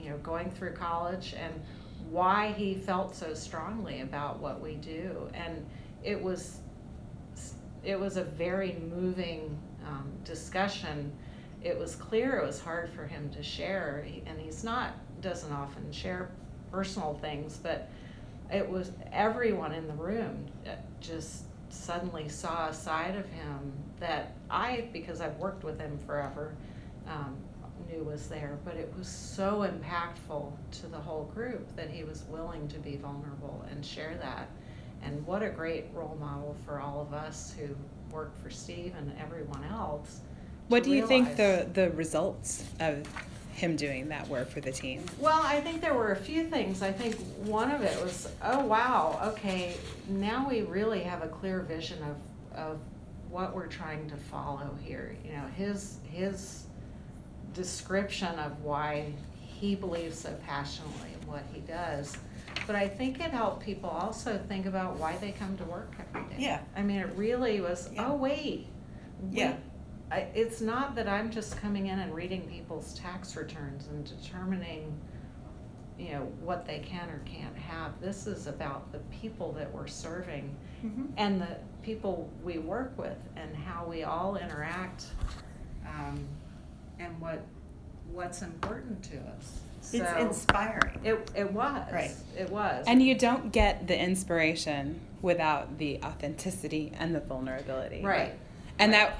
you 0.00 0.08
know, 0.08 0.16
going 0.18 0.50
through 0.50 0.72
college 0.72 1.34
and 1.38 1.52
why 2.10 2.52
he 2.52 2.74
felt 2.74 3.14
so 3.14 3.34
strongly 3.34 4.00
about 4.00 4.38
what 4.38 4.60
we 4.62 4.76
do. 4.76 5.28
And 5.34 5.66
it 6.02 6.22
was, 6.22 6.60
it 7.84 8.00
was 8.00 8.16
a 8.16 8.24
very 8.24 8.78
moving 8.90 9.58
um, 9.86 10.10
discussion, 10.24 11.12
it 11.62 11.78
was 11.78 11.96
clear 11.96 12.38
it 12.38 12.46
was 12.46 12.60
hard 12.60 12.90
for 12.90 13.06
him 13.06 13.30
to 13.30 13.42
share, 13.42 14.06
and 14.26 14.40
he's 14.40 14.62
not, 14.64 14.92
doesn't 15.20 15.52
often 15.52 15.90
share 15.92 16.30
personal 16.70 17.14
things, 17.20 17.58
but 17.62 17.88
it 18.52 18.68
was, 18.68 18.92
everyone 19.12 19.72
in 19.72 19.86
the 19.86 19.94
room 19.94 20.46
uh, 20.66 20.70
just 21.00 21.42
suddenly 21.70 22.28
saw 22.28 22.68
a 22.68 22.74
side 22.74 23.16
of 23.16 23.26
him 23.26 23.72
that 24.00 24.34
I, 24.50 24.88
because 24.92 25.20
I've 25.20 25.36
worked 25.36 25.64
with 25.64 25.78
him 25.78 25.98
forever, 26.06 26.54
um, 27.06 27.36
knew 27.90 28.02
was 28.02 28.28
there, 28.28 28.58
but 28.64 28.76
it 28.76 28.92
was 28.96 29.08
so 29.08 29.68
impactful 29.68 30.52
to 30.72 30.86
the 30.86 30.98
whole 30.98 31.24
group 31.34 31.74
that 31.76 31.90
he 31.90 32.04
was 32.04 32.24
willing 32.28 32.68
to 32.68 32.78
be 32.78 32.96
vulnerable 32.96 33.64
and 33.70 33.84
share 33.84 34.16
that. 34.20 34.48
And 35.02 35.24
what 35.26 35.42
a 35.42 35.48
great 35.48 35.86
role 35.94 36.16
model 36.20 36.56
for 36.64 36.80
all 36.80 37.00
of 37.00 37.14
us 37.14 37.54
who 37.58 37.68
work 38.14 38.36
for 38.42 38.50
Steve 38.50 38.94
and 38.98 39.14
everyone 39.20 39.64
else. 39.64 40.20
What 40.68 40.84
do 40.84 40.90
you 40.90 41.06
think 41.06 41.36
the 41.36 41.66
the 41.72 41.90
results 41.90 42.64
of 42.80 43.06
him 43.52 43.74
doing 43.74 44.08
that 44.08 44.28
were 44.28 44.44
for 44.44 44.60
the 44.60 44.70
team? 44.70 45.04
Well, 45.18 45.40
I 45.42 45.60
think 45.60 45.80
there 45.80 45.94
were 45.94 46.12
a 46.12 46.16
few 46.16 46.44
things. 46.44 46.80
I 46.82 46.92
think 46.92 47.16
one 47.44 47.72
of 47.72 47.82
it 47.82 48.00
was, 48.00 48.28
oh 48.42 48.64
wow, 48.64 49.18
okay, 49.32 49.74
now 50.08 50.48
we 50.48 50.62
really 50.62 51.00
have 51.00 51.22
a 51.22 51.28
clear 51.28 51.60
vision 51.60 51.98
of 52.04 52.16
of 52.56 52.78
what 53.30 53.54
we're 53.54 53.66
trying 53.66 54.08
to 54.10 54.16
follow 54.16 54.70
here. 54.82 55.16
You 55.24 55.32
know, 55.32 55.46
his 55.56 55.96
his 56.04 56.64
description 57.54 58.38
of 58.38 58.62
why 58.62 59.12
he 59.40 59.74
believes 59.74 60.18
so 60.18 60.32
passionately 60.46 61.08
in 61.20 61.26
what 61.26 61.42
he 61.52 61.60
does. 61.60 62.16
But 62.66 62.76
I 62.76 62.88
think 62.88 63.20
it 63.20 63.30
helped 63.30 63.64
people 63.64 63.90
also 63.90 64.38
think 64.48 64.66
about 64.66 64.96
why 64.98 65.16
they 65.16 65.32
come 65.32 65.56
to 65.58 65.64
work 65.64 65.92
every 65.98 66.28
day. 66.28 66.36
Yeah. 66.38 66.60
I 66.76 66.82
mean, 66.82 66.98
it 66.98 67.10
really 67.16 67.60
was, 67.60 67.88
Yeah. 67.92 68.08
oh 68.08 68.14
wait. 68.14 68.66
Yeah. 69.30 69.54
Wait, 70.10 70.16
I, 70.16 70.28
it's 70.34 70.60
not 70.60 70.94
that 70.96 71.08
I'm 71.08 71.30
just 71.30 71.56
coming 71.60 71.86
in 71.86 71.98
and 71.98 72.14
reading 72.14 72.42
people's 72.48 72.94
tax 72.94 73.36
returns 73.36 73.88
and 73.88 74.04
determining, 74.04 74.92
you 75.98 76.12
know, 76.12 76.22
what 76.42 76.66
they 76.66 76.78
can 76.80 77.08
or 77.10 77.20
can't 77.24 77.56
have. 77.56 78.00
This 78.00 78.26
is 78.26 78.46
about 78.46 78.90
the 78.92 78.98
people 79.20 79.52
that 79.52 79.72
we're 79.72 79.86
serving 79.86 80.54
Mhm. 80.84 81.08
and 81.16 81.40
the 81.40 81.56
people 81.82 82.30
we 82.44 82.58
work 82.58 82.96
with 82.96 83.16
and 83.36 83.54
how 83.56 83.84
we 83.86 84.04
all 84.04 84.36
interact, 84.36 85.06
um, 85.86 86.18
and 86.98 87.20
what, 87.20 87.40
what's 88.12 88.42
important 88.42 89.02
to 89.04 89.16
us. 89.36 89.60
It's 89.90 90.12
inspiring. 90.20 91.00
It, 91.04 91.30
it 91.34 91.50
was. 91.52 91.90
Right. 91.92 92.14
It 92.36 92.50
was. 92.50 92.84
And 92.86 93.02
you 93.02 93.14
don't 93.14 93.52
get 93.52 93.86
the 93.86 93.98
inspiration 93.98 95.00
without 95.22 95.78
the 95.78 95.98
authenticity 96.04 96.92
and 96.98 97.14
the 97.14 97.20
vulnerability. 97.20 98.02
Right. 98.04 98.34
And 98.78 98.92
Right. 98.92 99.08
that 99.10 99.18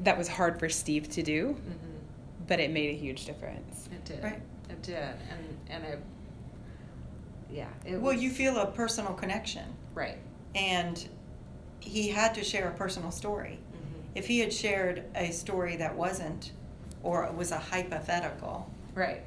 that 0.00 0.16
was 0.16 0.28
hard 0.28 0.58
for 0.58 0.68
Steve 0.68 1.08
to 1.10 1.22
do, 1.22 1.56
Mhm. 1.60 2.46
but 2.46 2.58
it 2.60 2.70
made 2.70 2.90
a 2.90 2.96
huge 2.98 3.26
difference. 3.26 3.88
It 3.92 4.04
did. 4.04 4.22
Right. 4.24 4.40
It 4.68 4.82
did. 4.82 4.96
And, 4.96 5.58
and 5.68 5.84
it, 5.84 5.98
yeah, 7.50 7.66
it 7.84 7.92
Well, 8.00 8.14
was- 8.14 8.22
you 8.22 8.30
feel 8.30 8.56
a 8.58 8.66
personal 8.66 9.12
connection, 9.14 9.64
Right. 9.94 10.18
and 10.54 11.06
he 11.80 12.08
had 12.08 12.34
to 12.34 12.44
share 12.44 12.68
a 12.68 12.72
personal 12.74 13.10
story. 13.10 13.58
Mhm. 13.72 14.02
If 14.14 14.26
he 14.26 14.38
had 14.40 14.52
shared 14.52 15.04
a 15.14 15.30
story 15.32 15.76
that 15.76 15.96
wasn't, 15.96 16.52
or 17.02 17.30
was 17.32 17.50
a 17.50 17.58
hypothetical, 17.58 18.70
Right. 18.94 19.22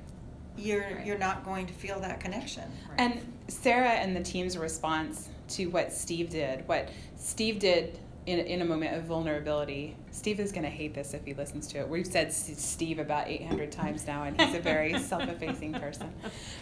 you're 0.57 0.81
Right. 0.81 1.05
you're 1.05 1.17
not 1.17 1.43
going 1.43 1.65
to 1.67 1.73
feel 1.73 1.99
that 2.01 2.19
connection. 2.19 2.63
Right. 2.89 2.99
And 2.99 3.33
Sarah 3.47 3.89
and 3.89 4.15
the 4.15 4.21
team's 4.23 4.57
response 4.57 5.29
to 5.49 5.67
what 5.67 5.91
Steve 5.91 6.29
did, 6.29 6.67
what 6.67 6.89
Steve 7.17 7.59
did 7.59 7.99
in, 8.25 8.39
in 8.39 8.62
a 8.62 8.65
moment 8.65 8.95
of 8.95 9.03
vulnerability, 9.03 9.95
Steve 10.12 10.39
is 10.39 10.51
going 10.51 10.63
to 10.63 10.69
hate 10.69 10.93
this 10.93 11.13
if 11.13 11.25
he 11.25 11.33
listens 11.33 11.67
to 11.67 11.79
it. 11.79 11.88
We've 11.89 12.07
said 12.07 12.31
Steve 12.31 12.99
about 12.99 13.27
800 13.27 13.71
times 13.71 14.07
now, 14.07 14.23
and 14.23 14.39
he's 14.39 14.55
a 14.55 14.59
very 14.59 14.97
self-effacing 14.99 15.73
person. 15.73 16.13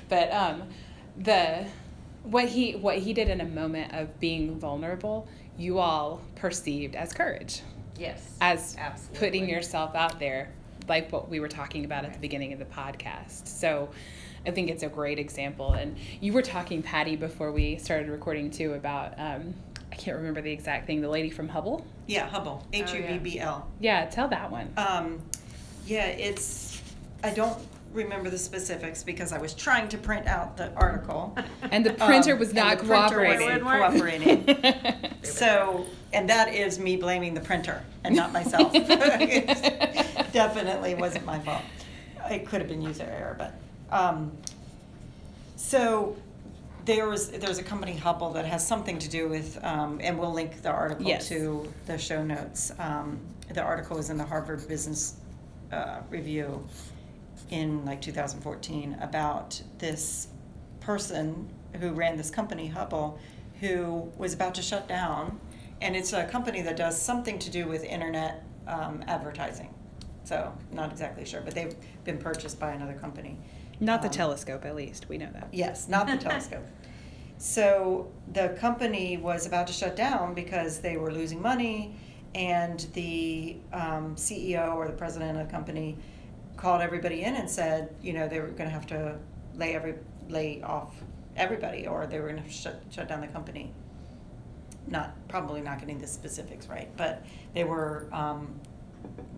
But 0.09 0.31
um, 0.31 0.63
the 1.17 1.65
what 2.23 2.45
he 2.45 2.73
what 2.75 2.97
he 2.99 3.13
did 3.13 3.29
in 3.29 3.41
a 3.41 3.45
moment 3.45 3.93
of 3.93 4.19
being 4.19 4.59
vulnerable, 4.59 5.27
you 5.57 5.79
all 5.79 6.21
perceived 6.35 6.95
as 6.95 7.13
courage, 7.13 7.61
Yes. 7.97 8.37
as 8.41 8.75
Absolutely. 8.77 9.19
putting 9.19 9.49
yourself 9.49 9.95
out 9.95 10.19
there, 10.19 10.51
like 10.87 11.11
what 11.11 11.29
we 11.29 11.39
were 11.39 11.47
talking 11.47 11.85
about 11.85 12.05
at 12.05 12.13
the 12.13 12.19
beginning 12.19 12.53
of 12.53 12.59
the 12.59 12.65
podcast. 12.65 13.47
So 13.47 13.89
I 14.45 14.51
think 14.51 14.69
it's 14.69 14.83
a 14.83 14.89
great 14.89 15.19
example. 15.19 15.73
And 15.73 15.97
you 16.19 16.33
were 16.33 16.41
talking, 16.41 16.81
Patty, 16.81 17.15
before 17.15 17.51
we 17.51 17.77
started 17.77 18.09
recording 18.09 18.49
too, 18.49 18.73
about 18.73 19.13
um, 19.19 19.53
I 19.91 19.95
can't 19.95 20.17
remember 20.17 20.41
the 20.41 20.51
exact 20.51 20.87
thing. 20.87 21.01
The 21.01 21.09
lady 21.09 21.29
from 21.29 21.49
Hubble. 21.49 21.85
Yeah, 22.07 22.27
Hubble, 22.27 22.65
H 22.73 22.93
U 22.93 23.03
B 23.07 23.17
B 23.17 23.39
L. 23.39 23.67
Yeah, 23.79 24.05
tell 24.05 24.27
that 24.29 24.49
one. 24.51 24.71
Um, 24.77 25.19
yeah, 25.85 26.05
it's. 26.07 26.81
I 27.23 27.31
don't 27.31 27.57
remember 27.93 28.29
the 28.29 28.37
specifics 28.37 29.03
because 29.03 29.33
I 29.33 29.37
was 29.37 29.53
trying 29.53 29.89
to 29.89 29.97
print 29.97 30.25
out 30.27 30.55
the 30.57 30.71
article. 30.75 31.35
And 31.71 31.85
the 31.85 31.93
printer 31.93 32.33
Um, 32.33 32.39
was 32.39 32.49
and 32.49 32.57
not 32.57 32.79
the 32.79 32.85
printer 32.85 33.09
cooperating. 33.15 33.63
wasn't 33.63 34.45
cooperating. 34.55 35.07
So, 35.23 35.85
and 36.13 36.27
that 36.29 36.53
is 36.53 36.79
me 36.79 36.95
blaming 36.97 37.33
the 37.35 37.41
printer 37.41 37.83
and 38.03 38.15
not 38.15 38.31
myself. 38.33 38.73
Definitely 40.33 40.95
wasn't 40.95 41.25
my 41.25 41.39
fault. 41.39 41.61
It 42.29 42.45
could 42.47 42.59
have 42.61 42.69
been 42.69 42.81
user 42.81 43.03
error, 43.03 43.35
but, 43.37 43.53
um, 43.95 44.31
so 45.55 46.15
there 46.85 47.07
was, 47.07 47.29
there's 47.29 47.57
a 47.59 47.63
company 47.63 47.95
Hubble 47.95 48.31
that 48.31 48.45
has 48.45 48.65
something 48.65 48.97
to 48.99 49.09
do 49.09 49.29
with, 49.29 49.57
um, 49.63 49.99
and 50.01 50.17
we'll 50.17 50.33
link 50.33 50.61
the 50.61 50.69
article 50.69 51.05
Yes. 51.05 51.27
to 51.29 51.71
the 51.85 51.97
show 51.97 52.23
notes. 52.23 52.71
Um, 52.79 53.19
the 53.53 53.61
article 53.61 53.97
is 53.97 54.09
in 54.09 54.17
the 54.17 54.23
Harvard 54.25 54.67
Business, 54.67 55.15
uh, 55.71 55.99
Review 56.09 56.65
in 57.49 57.85
like 57.85 58.01
2014 58.01 58.97
about 59.01 59.61
this 59.77 60.27
person 60.79 61.49
who 61.79 61.91
ran 61.91 62.17
this 62.17 62.29
company, 62.29 62.67
Hubble, 62.67 63.19
who 63.59 64.11
was 64.17 64.33
about 64.33 64.55
to 64.55 64.61
shut 64.61 64.87
down. 64.87 65.39
And 65.81 65.95
it's 65.95 66.13
a 66.13 66.25
company 66.25 66.61
that 66.61 66.77
does 66.77 66.99
something 67.01 67.39
to 67.39 67.49
do 67.49 67.67
with 67.67 67.83
internet 67.83 68.43
um, 68.67 69.03
advertising. 69.07 69.73
So, 70.23 70.53
not 70.71 70.91
exactly 70.91 71.25
sure, 71.25 71.41
but 71.41 71.55
they've 71.55 71.75
been 72.03 72.17
purchased 72.17 72.59
by 72.59 72.71
another 72.71 72.93
company. 72.93 73.37
Not 73.79 74.01
the 74.01 74.07
Um, 74.07 74.13
telescope, 74.13 74.65
at 74.65 74.75
least. 74.75 75.09
We 75.09 75.17
know 75.17 75.29
that. 75.33 75.47
Yes, 75.51 75.87
not 75.87 76.07
the 76.07 76.17
telescope. 76.29 76.65
So 77.37 78.11
the 78.31 78.49
company 78.59 79.17
was 79.17 79.47
about 79.47 79.65
to 79.67 79.73
shut 79.73 79.95
down 79.95 80.35
because 80.35 80.79
they 80.79 80.97
were 80.97 81.11
losing 81.11 81.41
money, 81.41 81.95
and 82.35 82.79
the 82.93 83.57
um, 83.73 84.15
CEO 84.15 84.75
or 84.75 84.85
the 84.87 84.93
president 84.93 85.39
of 85.39 85.47
the 85.47 85.51
company 85.51 85.97
called 86.55 86.81
everybody 86.81 87.23
in 87.23 87.35
and 87.35 87.49
said, 87.49 87.95
you 88.01 88.13
know, 88.13 88.27
they 88.27 88.39
were 88.39 88.47
going 88.47 88.69
to 88.69 88.73
have 88.73 88.85
to 88.87 89.17
lay 89.55 89.73
every 89.75 89.95
lay 90.29 90.61
off 90.61 90.93
everybody, 91.35 91.87
or 91.87 92.05
they 92.05 92.19
were 92.19 92.29
going 92.29 92.43
to 92.43 92.49
shut 92.49 92.79
shut 92.91 93.07
down 93.09 93.21
the 93.21 93.27
company. 93.27 93.73
Not 94.87 95.15
probably 95.27 95.61
not 95.61 95.79
getting 95.79 95.97
the 95.97 96.07
specifics 96.07 96.67
right, 96.67 96.89
but 96.95 97.25
they 97.55 97.63
were 97.63 98.07
um, 98.11 98.59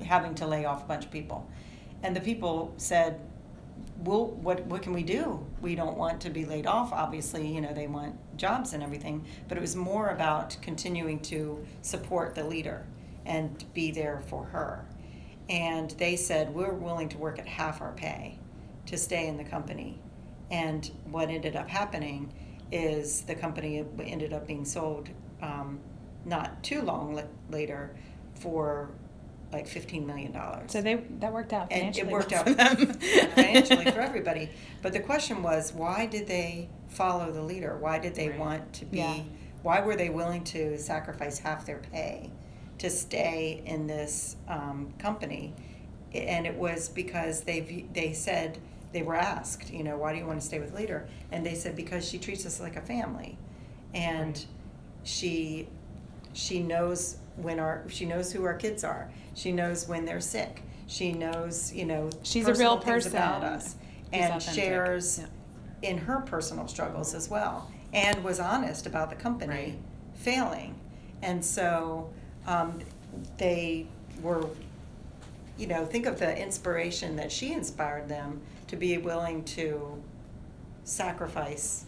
having 0.03 0.35
to 0.35 0.47
lay 0.47 0.65
off 0.65 0.83
a 0.83 0.87
bunch 0.87 1.05
of 1.05 1.11
people, 1.11 1.49
and 2.01 2.15
the 2.15 2.21
people 2.21 2.73
said, 2.77 3.19
well, 3.99 4.27
what, 4.27 4.65
what 4.65 4.81
can 4.81 4.91
we 4.91 5.03
do? 5.03 5.45
We 5.61 5.75
don't 5.75 5.97
want 5.97 6.19
to 6.21 6.29
be 6.29 6.45
laid 6.45 6.65
off, 6.67 6.91
obviously, 6.91 7.47
you 7.47 7.61
know, 7.61 7.73
they 7.73 7.87
want 7.87 8.15
jobs 8.37 8.73
and 8.73 8.83
everything, 8.83 9.25
but 9.47 9.57
it 9.57 9.61
was 9.61 9.75
more 9.75 10.09
about 10.09 10.57
continuing 10.61 11.19
to 11.21 11.65
support 11.81 12.35
the 12.35 12.43
leader 12.43 12.85
and 13.25 13.63
be 13.73 13.91
there 13.91 14.21
for 14.27 14.43
her. 14.45 14.85
And 15.49 15.91
they 15.91 16.15
said, 16.15 16.53
we're 16.53 16.73
willing 16.73 17.09
to 17.09 17.17
work 17.17 17.39
at 17.39 17.47
half 17.47 17.81
our 17.81 17.93
pay 17.93 18.39
to 18.87 18.97
stay 18.97 19.27
in 19.27 19.37
the 19.37 19.43
company. 19.43 19.99
And 20.51 20.89
what 21.05 21.29
ended 21.29 21.55
up 21.55 21.69
happening 21.69 22.33
is 22.71 23.21
the 23.21 23.35
company 23.35 23.85
ended 23.99 24.33
up 24.33 24.47
being 24.47 24.65
sold 24.65 25.09
um, 25.41 25.79
not 26.25 26.61
too 26.63 26.81
long 26.81 27.21
later 27.49 27.95
for 28.35 28.91
like 29.53 29.67
$15 29.67 30.05
million. 30.05 30.35
So 30.67 30.81
they 30.81 30.95
that 31.19 31.31
worked 31.31 31.53
out 31.53 31.67
And 31.71 31.95
financially. 31.95 32.07
it 32.09 32.11
worked 32.11 32.33
out 32.33 32.47
for 32.47 32.53
them. 32.53 32.75
financially 33.35 33.85
for 33.91 34.01
everybody. 34.09 34.49
But 34.81 34.93
the 34.93 34.99
question 34.99 35.43
was, 35.43 35.71
why 35.73 36.05
did 36.07 36.27
they 36.27 36.69
follow 36.89 37.31
the 37.31 37.41
leader? 37.41 37.77
Why 37.77 37.99
did 37.99 38.15
they 38.15 38.29
Right. 38.29 38.39
want 38.39 38.73
to 38.73 38.85
be? 38.85 38.97
Yeah. 38.97 39.19
Why 39.61 39.79
were 39.81 39.95
they 39.95 40.09
willing 40.09 40.43
to 40.45 40.77
sacrifice 40.77 41.39
half 41.39 41.65
their 41.65 41.77
pay 41.79 42.31
to 42.79 42.89
stay 42.89 43.61
in 43.65 43.87
this 43.87 44.35
um, 44.49 44.93
company? 44.99 45.53
And 46.13 46.45
it 46.45 46.55
was 46.55 46.89
because 46.89 47.41
they 47.41 47.85
they 47.93 48.13
said 48.13 48.59
they 48.91 49.01
were 49.01 49.15
asked, 49.15 49.71
you 49.71 49.83
know, 49.83 49.97
why 49.97 50.11
do 50.13 50.19
you 50.19 50.25
want 50.27 50.39
to 50.41 50.45
stay 50.45 50.59
with 50.59 50.73
leader? 50.75 51.07
And 51.31 51.45
they 51.45 51.55
said 51.55 51.75
because 51.75 52.07
she 52.07 52.17
treats 52.19 52.45
us 52.45 52.59
like 52.59 52.75
a 52.75 52.81
family, 52.81 53.37
and 53.93 54.35
Right. 54.35 54.47
she 55.03 55.67
she 56.33 56.61
knows 56.61 57.17
when 57.35 57.59
our 57.59 57.83
she 57.89 58.05
knows 58.05 58.31
who 58.31 58.43
our 58.45 58.53
kids 58.53 58.83
are. 58.83 59.09
She 59.35 59.51
knows 59.51 59.87
when 59.87 60.05
they're 60.05 60.21
sick. 60.21 60.61
She 60.87 61.11
knows, 61.13 61.73
you 61.73 61.85
know, 61.85 62.09
She's 62.23 62.47
a 62.47 62.53
real 62.53 62.77
things 62.79 63.05
about 63.07 63.41
person 63.41 63.55
us, 63.55 63.75
and 64.11 64.41
shares 64.43 65.19
Yeah. 65.19 65.89
in 65.89 65.97
her 65.99 66.19
personal 66.21 66.67
struggles 66.67 67.13
as 67.15 67.29
well, 67.29 67.71
and 67.93 68.23
was 68.23 68.39
honest 68.39 68.85
about 68.85 69.09
the 69.09 69.15
company 69.15 69.49
Right. 69.53 69.75
failing, 70.13 70.75
and 71.21 71.43
so 71.43 72.09
um, 72.45 72.79
they 73.37 73.87
were 74.21 74.47
you 75.55 75.67
know, 75.67 75.85
think 75.85 76.07
of 76.07 76.17
the 76.17 76.35
inspiration 76.41 77.15
that 77.15 77.31
she 77.31 77.53
inspired 77.53 78.09
them 78.09 78.41
to 78.67 78.75
be 78.75 78.97
willing 78.97 79.43
to 79.43 80.01
sacrifice, 80.83 81.85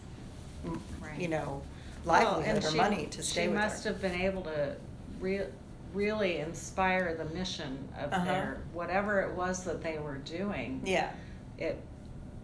Right. 0.63 1.19
you 1.19 1.27
know, 1.27 1.61
Well, 2.05 2.23
livelihood 2.23 2.55
and 2.57 2.63
or 2.65 2.69
she- 2.71 2.77
money 2.77 3.05
to 3.07 3.23
stay 3.23 3.47
with 3.47 3.57
She 3.57 3.61
must 3.63 3.83
her. 3.83 3.89
have 3.91 4.01
been 4.01 4.21
able 4.21 4.43
to 4.43 4.75
rea- 5.19 5.47
really 5.93 6.37
inspire 6.39 7.15
the 7.15 7.25
mission 7.25 7.87
of 7.99 8.11
Uh-huh. 8.11 8.25
their, 8.25 8.57
whatever 8.73 9.21
it 9.21 9.33
was 9.33 9.63
that 9.63 9.81
they 9.81 9.97
were 9.97 10.17
doing. 10.17 10.81
Yeah, 10.83 11.09
It, 11.57 11.79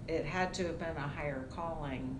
it 0.08 0.26
had 0.26 0.54
to 0.56 0.68
have 0.68 0.80
been 0.80 0.96
a 0.96 1.02
higher 1.02 1.46
calling 1.54 2.18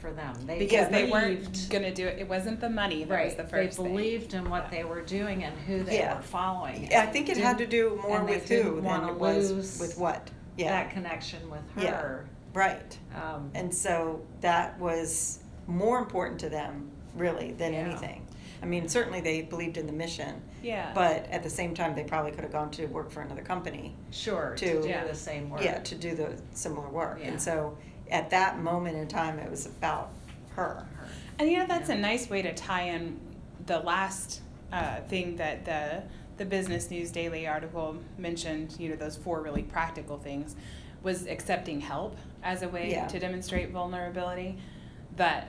for 0.00 0.10
them. 0.12 0.34
They 0.44 0.58
because 0.58 0.88
they 0.90 1.08
weren't 1.08 1.68
going 1.70 1.84
to 1.84 1.94
do 1.94 2.08
it. 2.08 2.18
It 2.18 2.28
wasn't 2.28 2.60
the 2.60 2.68
money 2.68 3.04
that 3.04 3.10
was 3.10 3.16
Right, 3.16 3.36
the 3.36 3.42
they 3.44 3.66
first 3.66 3.76
thing. 3.78 3.86
believed 3.86 4.34
in 4.34 4.50
what 4.50 4.68
they 4.72 4.82
were 4.82 5.02
doing 5.02 5.44
and 5.44 5.56
who 5.60 5.84
they 5.84 5.98
Yeah. 5.98 6.16
were 6.16 6.22
following. 6.22 6.88
Yeah, 6.90 7.02
I 7.02 7.06
think 7.06 7.28
it 7.28 7.36
had 7.36 7.58
to 7.58 7.66
do 7.66 8.00
more 8.02 8.24
with 8.24 8.48
who 8.48 8.80
than 8.80 9.04
it 9.08 9.14
was 9.14 9.78
with 9.80 9.96
what. 9.98 10.30
Yeah, 10.56 10.70
That 10.82 10.90
connection 10.90 11.48
with 11.48 11.62
her. 11.76 11.82
Yeah. 11.82 12.16
right. 12.52 12.98
Um, 13.14 13.50
And 13.54 13.72
so 13.72 14.20
that 14.40 14.78
was 14.80 15.38
more 15.68 15.98
important 16.00 16.40
to 16.40 16.48
them, 16.48 16.90
really, 17.16 17.52
than 17.52 17.72
Yeah. 17.72 17.78
anything. 17.80 18.21
I 18.62 18.66
mean, 18.66 18.88
certainly 18.88 19.20
they 19.20 19.42
believed 19.42 19.76
in 19.76 19.86
the 19.86 19.92
mission, 19.92 20.40
Yeah. 20.62 20.92
but 20.94 21.26
at 21.30 21.42
the 21.42 21.50
same 21.50 21.74
time, 21.74 21.94
they 21.96 22.04
probably 22.04 22.30
could 22.30 22.44
have 22.44 22.52
gone 22.52 22.70
to 22.72 22.86
work 22.86 23.10
for 23.10 23.20
another 23.20 23.42
company. 23.42 23.96
Sure, 24.12 24.54
to 24.56 24.64
to- 24.74 24.82
do 24.82 24.88
Yeah. 24.88 25.04
the 25.04 25.14
same 25.14 25.50
work. 25.50 25.64
Yeah, 25.64 25.80
to 25.80 25.94
do 25.96 26.14
the 26.14 26.40
similar 26.52 26.88
work. 26.88 27.18
Yeah. 27.20 27.28
And 27.30 27.42
so 27.42 27.76
at 28.10 28.30
that 28.30 28.60
moment 28.60 28.96
in 28.96 29.08
time, 29.08 29.38
it 29.40 29.50
was 29.50 29.66
about 29.66 30.10
her. 30.54 30.86
Her. 30.96 31.08
And 31.40 31.50
you 31.50 31.58
know 31.58 31.66
that's 31.66 31.88
Yeah. 31.88 31.96
a 31.96 31.98
nice 31.98 32.30
way 32.30 32.42
to 32.42 32.54
tie 32.54 32.82
in 32.82 33.18
the 33.66 33.80
last 33.80 34.40
uh, 34.72 35.00
thing 35.08 35.36
that 35.36 35.64
the 35.66 36.02
the 36.38 36.44
Business 36.46 36.90
News 36.90 37.10
Daily 37.10 37.46
article 37.46 37.96
mentioned. 38.16 38.74
You 38.78 38.88
know 38.90 38.96
those 38.96 39.16
four 39.18 39.42
really 39.42 39.62
practical 39.62 40.16
things 40.18 40.56
was 41.02 41.26
accepting 41.26 41.80
help 41.80 42.16
as 42.42 42.62
a 42.62 42.68
way 42.68 42.90
Yeah. 42.92 43.06
to 43.08 43.18
demonstrate 43.18 43.70
vulnerability. 43.70 44.56
That 45.16 45.48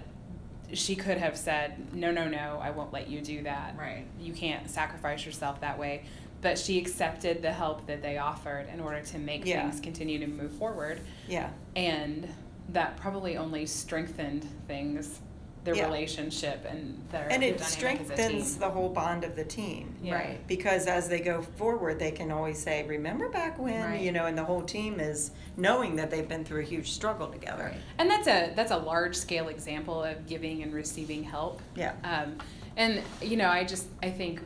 she 0.73 0.95
could 0.95 1.17
have 1.17 1.37
said, 1.37 1.93
"No, 1.93 2.11
no, 2.11 2.27
no, 2.27 2.59
I 2.61 2.71
won't 2.71 2.91
let 2.93 3.07
you 3.09 3.21
do 3.21 3.43
that. 3.43 3.75
Right. 3.77 4.05
You 4.19 4.33
can't 4.33 4.69
sacrifice 4.69 5.25
yourself 5.25 5.61
that 5.61 5.77
way." 5.77 6.03
But 6.41 6.59
she 6.59 6.77
accepted 6.77 7.41
the 7.41 7.53
help 7.53 7.87
that 7.87 8.01
they 8.01 8.17
offered 8.17 8.67
in 8.73 8.79
order 8.81 9.01
to 9.01 9.17
make 9.17 9.45
Yeah. 9.45 9.61
things 9.61 9.79
continue 9.79 10.19
to 10.19 10.27
move 10.27 10.51
forward 10.53 10.99
Yeah, 11.27 11.49
and 11.75 12.27
that 12.69 12.97
probably 12.97 13.37
only 13.37 13.65
strengthened 13.65 14.45
things 14.67 15.19
their 15.63 15.75
Yeah. 15.75 15.85
relationship 15.85 16.65
and 16.69 17.01
their 17.11 17.23
and 17.31 17.41
it 17.43 17.57
dynamic 17.57 17.61
as 17.61 17.67
a 17.67 17.71
strengthens 17.71 18.57
the 18.57 18.69
whole 18.69 18.89
bond 18.89 19.23
of 19.23 19.35
the 19.35 19.45
team. 19.45 19.95
Yeah. 20.03 20.15
Right. 20.15 20.47
Because 20.47 20.87
as 20.87 21.07
they 21.07 21.19
go 21.21 21.41
forward, 21.41 21.99
they 21.99 22.11
can 22.11 22.31
always 22.31 22.57
say, 22.61 22.83
remember 22.83 23.29
back 23.29 23.57
when, 23.57 23.81
Right. 23.91 24.01
you 24.01 24.11
know, 24.11 24.25
and 24.25 24.37
the 24.37 24.43
whole 24.43 24.61
team 24.63 24.99
is 24.99 25.31
knowing 25.55 25.95
that 25.95 26.11
they've 26.11 26.27
been 26.27 26.43
through 26.43 26.61
a 26.61 26.65
huge 26.65 26.91
struggle 26.91 27.27
together. 27.27 27.63
Right. 27.71 27.81
and 27.97 28.09
that's 28.09 28.27
a 28.27 28.51
that's 28.55 28.71
a 28.71 28.77
large 28.77 29.15
scale 29.15 29.47
example 29.47 30.03
of 30.03 30.27
giving 30.27 30.63
and 30.63 30.73
receiving 30.73 31.23
help 31.23 31.61
Yeah. 31.75 31.93
um, 32.03 32.37
and 32.75 33.01
you 33.21 33.37
know 33.37 33.49
i 33.49 33.63
just 33.63 33.85
i 34.01 34.09
think 34.09 34.41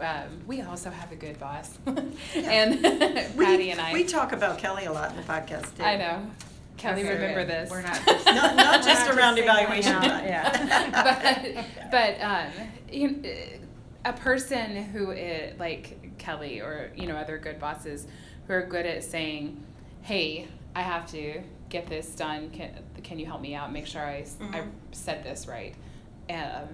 um, 0.00 0.40
we 0.46 0.62
also 0.62 0.90
have 0.90 1.10
a 1.12 1.16
good 1.16 1.38
boss 1.38 1.76
and 1.86 2.82
We- 3.36 3.44
patty 3.44 3.70
and 3.70 3.80
i 3.80 3.92
We 3.92 4.04
talk 4.04 4.32
about 4.32 4.58
Kelly 4.58 4.84
a 4.86 4.92
lot 4.92 5.10
in 5.10 5.16
the 5.16 5.22
podcast 5.24 5.76
too. 5.76 5.82
i 5.82 5.96
know 5.96 6.24
kelly 6.82 7.02
That's 7.04 7.14
remember 7.14 7.40
good. 7.44 7.48
this 7.48 7.70
We're 7.70 7.82
not 7.82 7.94
just. 8.06 8.26
Not- 8.26 8.56
not 8.56 8.80
we're 8.80 8.86
just 8.86 9.10
around 9.10 9.36
singling 9.36 9.56
evaluation 9.58 9.92
out- 9.92 10.02
time. 10.02 10.24
Yeah. 10.26 11.64
but 11.90 11.90
but 11.90 12.20
um, 12.20 12.68
you, 12.90 13.22
a 14.04 14.12
person 14.12 14.76
who 14.76 15.12
is 15.12 15.58
like 15.58 16.16
Kelly 16.18 16.60
or 16.60 16.90
you 16.96 17.06
know 17.06 17.16
other 17.16 17.38
good 17.38 17.58
bosses 17.60 18.06
who 18.46 18.52
are 18.54 18.62
good 18.66 18.84
at 18.86 19.04
saying, 19.04 19.62
"Hey, 20.02 20.48
I 20.74 20.82
have 20.82 21.06
to 21.12 21.40
get 21.68 21.86
this 21.86 22.08
done. 22.14 22.50
Can 22.50 22.70
can 23.02 23.18
you 23.18 23.26
help 23.26 23.40
me 23.40 23.54
out? 23.54 23.72
Make 23.72 23.86
sure 23.86 24.02
I, 24.02 24.20
s- 24.22 24.36
I 24.40 24.60
Mhm. 24.60 24.70
said 24.92 25.22
this 25.24 25.46
right." 25.46 25.74
Um, 26.30 26.68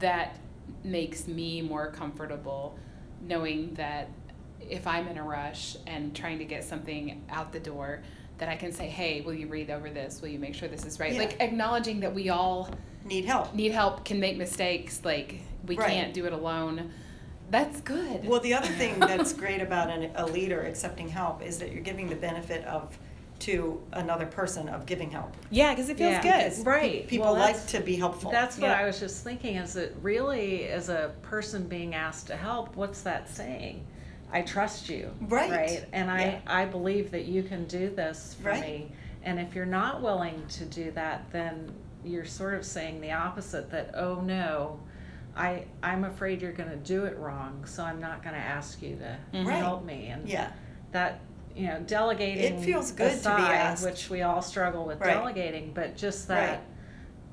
that 0.00 0.36
makes 0.82 1.26
me 1.28 1.60
more 1.62 1.90
comfortable 1.90 2.78
knowing 3.20 3.74
that 3.74 4.08
if 4.60 4.86
I'm 4.86 5.08
in 5.08 5.18
a 5.18 5.22
rush 5.22 5.76
and 5.86 6.14
trying 6.14 6.38
to 6.38 6.44
get 6.44 6.64
something 6.64 7.22
out 7.30 7.52
the 7.52 7.60
door, 7.60 8.02
that 8.38 8.48
I 8.48 8.56
can 8.56 8.72
say, 8.72 8.88
"Hey, 8.88 9.20
will 9.20 9.34
you 9.34 9.46
read 9.46 9.70
over 9.70 9.90
this? 9.90 10.20
Will 10.20 10.28
you 10.28 10.38
make 10.38 10.54
sure 10.54 10.68
this 10.68 10.84
is 10.84 10.98
right?" 10.98 11.12
Yeah. 11.12 11.18
Like 11.20 11.40
acknowledging 11.40 12.00
that 12.00 12.14
we 12.14 12.28
all 12.30 12.68
Need 13.04 13.24
help. 13.26 13.54
need 13.54 13.72
help, 13.72 14.04
can 14.04 14.18
make 14.20 14.36
mistakes, 14.36 15.00
like 15.04 15.40
we 15.66 15.76
Right. 15.76 15.88
can't 15.90 16.14
do 16.14 16.24
it 16.26 16.32
alone. 16.32 16.90
That's 17.50 17.80
good. 17.82 18.26
Well, 18.26 18.40
the 18.40 18.54
other 18.54 18.68
thing 18.68 18.98
that's 18.98 19.32
great 19.32 19.60
about 19.60 19.90
an, 19.90 20.10
a 20.16 20.26
leader 20.26 20.62
accepting 20.62 21.08
help 21.08 21.42
is 21.42 21.58
that 21.58 21.72
you're 21.72 21.82
giving 21.82 22.08
the 22.08 22.16
benefit 22.16 22.64
of 22.64 22.96
to 23.40 23.82
another 23.92 24.24
person 24.24 24.68
of 24.68 24.86
giving 24.86 25.10
help. 25.10 25.34
yeah, 25.50 25.70
because 25.74 25.88
it 25.90 25.98
feels 25.98 26.12
Yeah. 26.12 26.22
Because 26.22 26.58
good. 26.58 26.66
Right. 26.66 27.06
People 27.06 27.26
Well, 27.26 27.34
like 27.34 27.66
to 27.68 27.80
be 27.80 27.96
helpful. 27.96 28.30
That's 28.30 28.56
what 28.56 28.68
Yeah. 28.68 28.80
I 28.80 28.86
was 28.86 28.98
just 29.00 29.22
thinking, 29.22 29.56
is 29.56 29.74
that 29.74 29.92
really, 30.00 30.64
as 30.68 30.88
a 30.88 31.12
person 31.20 31.66
being 31.66 31.94
asked 31.94 32.28
to 32.28 32.36
help, 32.36 32.74
what's 32.76 33.02
that 33.02 33.28
saying? 33.28 33.84
I 34.32 34.42
trust 34.42 34.88
you. 34.88 35.10
Right. 35.20 35.50
Right? 35.50 35.84
And 35.92 36.10
I, 36.10 36.20
Yeah. 36.24 36.40
I 36.46 36.64
believe 36.64 37.10
that 37.12 37.24
you 37.26 37.42
can 37.42 37.64
do 37.66 37.90
this 37.90 38.36
for 38.40 38.48
Right. 38.50 38.60
me. 38.62 38.92
And 39.22 39.38
if 39.40 39.54
you're 39.54 39.64
not 39.66 40.02
willing 40.02 40.44
to 40.48 40.64
do 40.64 40.90
that, 40.92 41.30
then 41.30 41.72
you're 42.04 42.24
sort 42.24 42.54
of 42.54 42.64
saying 42.66 43.00
the 43.00 43.12
opposite 43.12 43.70
that, 43.70 43.92
oh 43.94 44.20
no, 44.20 44.80
I, 45.36 45.64
I'm 45.82 46.04
afraid 46.04 46.42
you're 46.42 46.52
gonna 46.52 46.76
do 46.76 47.04
it 47.06 47.16
wrong, 47.18 47.64
so 47.66 47.82
I'm 47.82 48.00
not 48.00 48.22
gonna 48.22 48.36
ask 48.36 48.80
you 48.82 48.96
to 48.96 49.16
Mhm. 49.32 49.50
Help 49.58 49.84
me. 49.84 50.08
And 50.08 50.28
yeah. 50.28 50.50
that 50.92 51.20
you 51.56 51.68
know 51.68 51.78
delegating 51.86 52.58
it 52.58 52.64
feels 52.64 52.90
good 52.90 53.20
to 53.22 53.28
be 53.36 53.42
asked. 53.42 53.84
which 53.84 54.10
we 54.10 54.22
all 54.22 54.42
struggle 54.42 54.84
with 54.84 55.00
Right. 55.00 55.14
delegating 55.14 55.72
but 55.72 55.96
just 55.96 56.26
that 56.26 56.50
Right. 56.50 56.60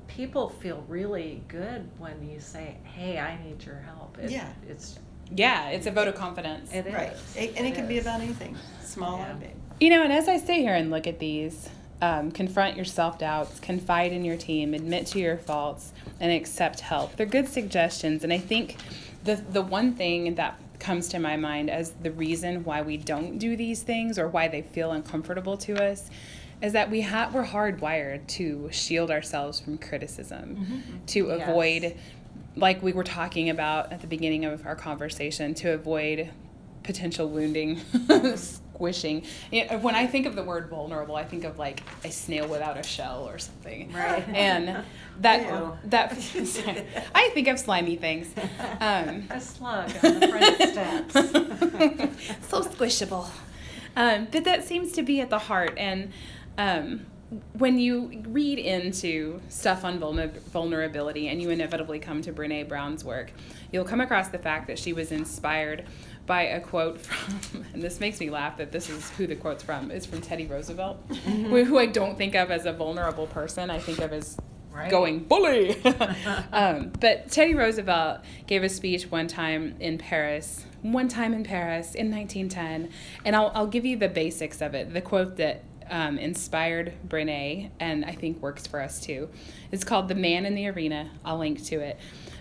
people 0.06 0.48
feel 0.48 0.84
really 0.88 1.42
good 1.48 1.88
when 1.98 2.22
you 2.28 2.38
say 2.38 2.76
hey 2.84 3.18
i 3.18 3.36
need 3.42 3.64
your 3.64 3.80
help 3.80 4.16
it, 4.18 4.30
Yeah. 4.30 4.46
it's 4.68 5.00
Yeah, 5.34 5.68
it's 5.70 5.86
a 5.86 5.90
vote 5.90 6.08
of 6.08 6.14
confidence. 6.14 6.72
it 6.72 6.86
is 6.86 6.94
Right. 6.94 7.12
It- 7.36 7.54
and 7.56 7.66
it, 7.66 7.74
can 7.74 7.86
be 7.86 7.98
about 7.98 8.20
anything, 8.20 8.56
small 8.82 9.18
Yeah. 9.18 9.30
and 9.30 9.40
big. 9.40 9.50
You 9.80 9.90
know, 9.90 10.02
and 10.02 10.12
as 10.12 10.28
I 10.28 10.36
sit 10.36 10.56
here 10.58 10.74
and 10.74 10.90
look 10.90 11.06
at 11.06 11.18
these, 11.18 11.68
um, 12.00 12.30
confront 12.30 12.76
your 12.76 12.84
self 12.84 13.18
doubts, 13.18 13.58
confide 13.60 14.12
in 14.12 14.24
your 14.24 14.36
team, 14.36 14.74
admit 14.74 15.06
to 15.08 15.18
your 15.18 15.36
faults, 15.38 15.92
and 16.20 16.30
accept 16.32 16.80
help. 16.80 17.16
They're 17.16 17.26
good 17.26 17.48
suggestions, 17.48 18.24
and 18.24 18.32
I 18.32 18.38
think 18.38 18.76
the 19.24 19.36
the 19.36 19.62
one 19.62 19.94
thing 19.94 20.34
that 20.34 20.58
comes 20.78 21.06
to 21.08 21.18
my 21.20 21.36
mind 21.36 21.70
as 21.70 21.92
the 22.02 22.10
reason 22.10 22.64
why 22.64 22.82
we 22.82 22.96
don't 22.96 23.38
do 23.38 23.54
these 23.56 23.82
things 23.82 24.18
or 24.18 24.26
why 24.28 24.48
they 24.48 24.62
feel 24.62 24.90
uncomfortable 24.90 25.56
to 25.56 25.80
us 25.80 26.10
is 26.60 26.72
that 26.72 26.90
we 26.90 27.00
have 27.02 27.32
we're 27.34 27.44
hardwired 27.44 28.26
to 28.26 28.68
shield 28.72 29.10
ourselves 29.10 29.60
from 29.60 29.78
criticism, 29.78 30.82
to 31.06 31.26
Yes. 31.28 31.48
avoid 31.48 31.96
like 32.56 32.82
we 32.82 32.92
were 32.92 33.04
talking 33.04 33.50
about 33.50 33.92
at 33.92 34.00
the 34.00 34.06
beginning 34.06 34.44
of 34.44 34.66
our 34.66 34.76
conversation 34.76 35.54
to 35.54 35.72
avoid 35.72 36.30
potential 36.82 37.28
wounding, 37.28 37.80
squishing. 38.36 39.24
You 39.50 39.66
know, 39.66 39.78
when 39.78 39.94
I 39.94 40.06
think 40.06 40.26
of 40.26 40.34
the 40.34 40.42
word 40.42 40.68
vulnerable, 40.68 41.16
I 41.16 41.24
think 41.24 41.44
of 41.44 41.58
like 41.58 41.82
a 42.04 42.10
snail 42.10 42.48
without 42.48 42.76
a 42.76 42.82
shell 42.82 43.28
or 43.28 43.38
something. 43.38 43.92
Right. 43.92 44.28
And 44.28 44.84
that 45.20 45.42
Ew. 45.42 45.78
that 45.84 46.12
I 47.14 47.30
think 47.30 47.48
of 47.48 47.58
slimy 47.58 47.96
things. 47.96 48.28
Um, 48.80 49.24
a 49.30 49.40
slug 49.40 49.90
on 50.04 50.20
the 50.20 50.28
front 50.28 50.56
steps 50.56 52.48
so 52.48 52.62
squishable. 52.62 53.28
Um, 53.94 54.28
but 54.30 54.44
that 54.44 54.64
seems 54.64 54.92
to 54.92 55.02
be 55.02 55.20
at 55.20 55.30
the 55.30 55.38
heart. 55.38 55.74
And 55.76 56.12
um, 56.58 57.06
when 57.54 57.78
you 57.78 58.22
read 58.28 58.58
into 58.58 59.40
stuff 59.48 59.84
on 59.84 59.98
vulner- 59.98 60.38
vulnerability 60.50 61.28
and 61.28 61.40
you 61.40 61.50
inevitably 61.50 61.98
come 61.98 62.20
to 62.22 62.32
Brene 62.32 62.68
Brown's 62.68 63.04
work, 63.04 63.32
you'll 63.72 63.84
come 63.84 64.00
across 64.00 64.28
the 64.28 64.38
fact 64.38 64.66
that 64.66 64.78
she 64.78 64.92
was 64.92 65.12
inspired 65.12 65.86
by 66.26 66.42
a 66.42 66.60
quote 66.60 67.00
from, 67.00 67.64
and 67.72 67.82
this 67.82 68.00
makes 68.00 68.20
me 68.20 68.30
laugh 68.30 68.56
that 68.58 68.70
this 68.72 68.88
is 68.90 69.10
who 69.10 69.26
the 69.26 69.36
quote's 69.36 69.62
from. 69.62 69.90
is 69.90 70.06
from 70.06 70.20
Teddy 70.20 70.46
Roosevelt, 70.46 70.98
who, 71.24 71.64
who 71.64 71.78
I 71.78 71.86
don't 71.86 72.16
think 72.16 72.34
of 72.34 72.50
as 72.50 72.66
a 72.66 72.72
vulnerable 72.72 73.26
person. 73.26 73.70
I 73.70 73.78
think 73.78 73.98
of 73.98 74.12
as 74.12 74.36
Right. 74.74 74.90
going 74.90 75.24
bully. 75.24 75.76
um, 76.52 76.92
but 76.98 77.30
Teddy 77.30 77.54
Roosevelt 77.54 78.20
gave 78.46 78.62
a 78.62 78.70
speech 78.70 79.10
one 79.10 79.26
time 79.26 79.74
in 79.80 79.98
Paris, 79.98 80.64
one 80.80 81.08
time 81.08 81.34
in 81.34 81.44
Paris 81.44 81.94
in 81.94 82.10
1910, 82.10 82.88
and 83.26 83.36
I'll, 83.36 83.52
I'll 83.54 83.66
give 83.66 83.84
you 83.84 83.98
the 83.98 84.08
basics 84.08 84.62
of 84.62 84.74
it. 84.74 84.94
The 84.94 85.02
quote 85.02 85.36
that 85.36 85.62
um, 85.90 86.18
inspired 86.18 86.94
Brene 87.06 87.70
and 87.80 88.04
I 88.04 88.12
think 88.12 88.40
works 88.40 88.66
for 88.66 88.80
us 88.80 89.00
too. 89.00 89.28
It's 89.70 89.84
called 89.84 90.08
The 90.08 90.14
Man 90.14 90.46
in 90.46 90.54
the 90.54 90.68
Arena. 90.68 91.10
I'll 91.24 91.38
link 91.38 91.64
to 91.66 91.80
it. 91.80 91.98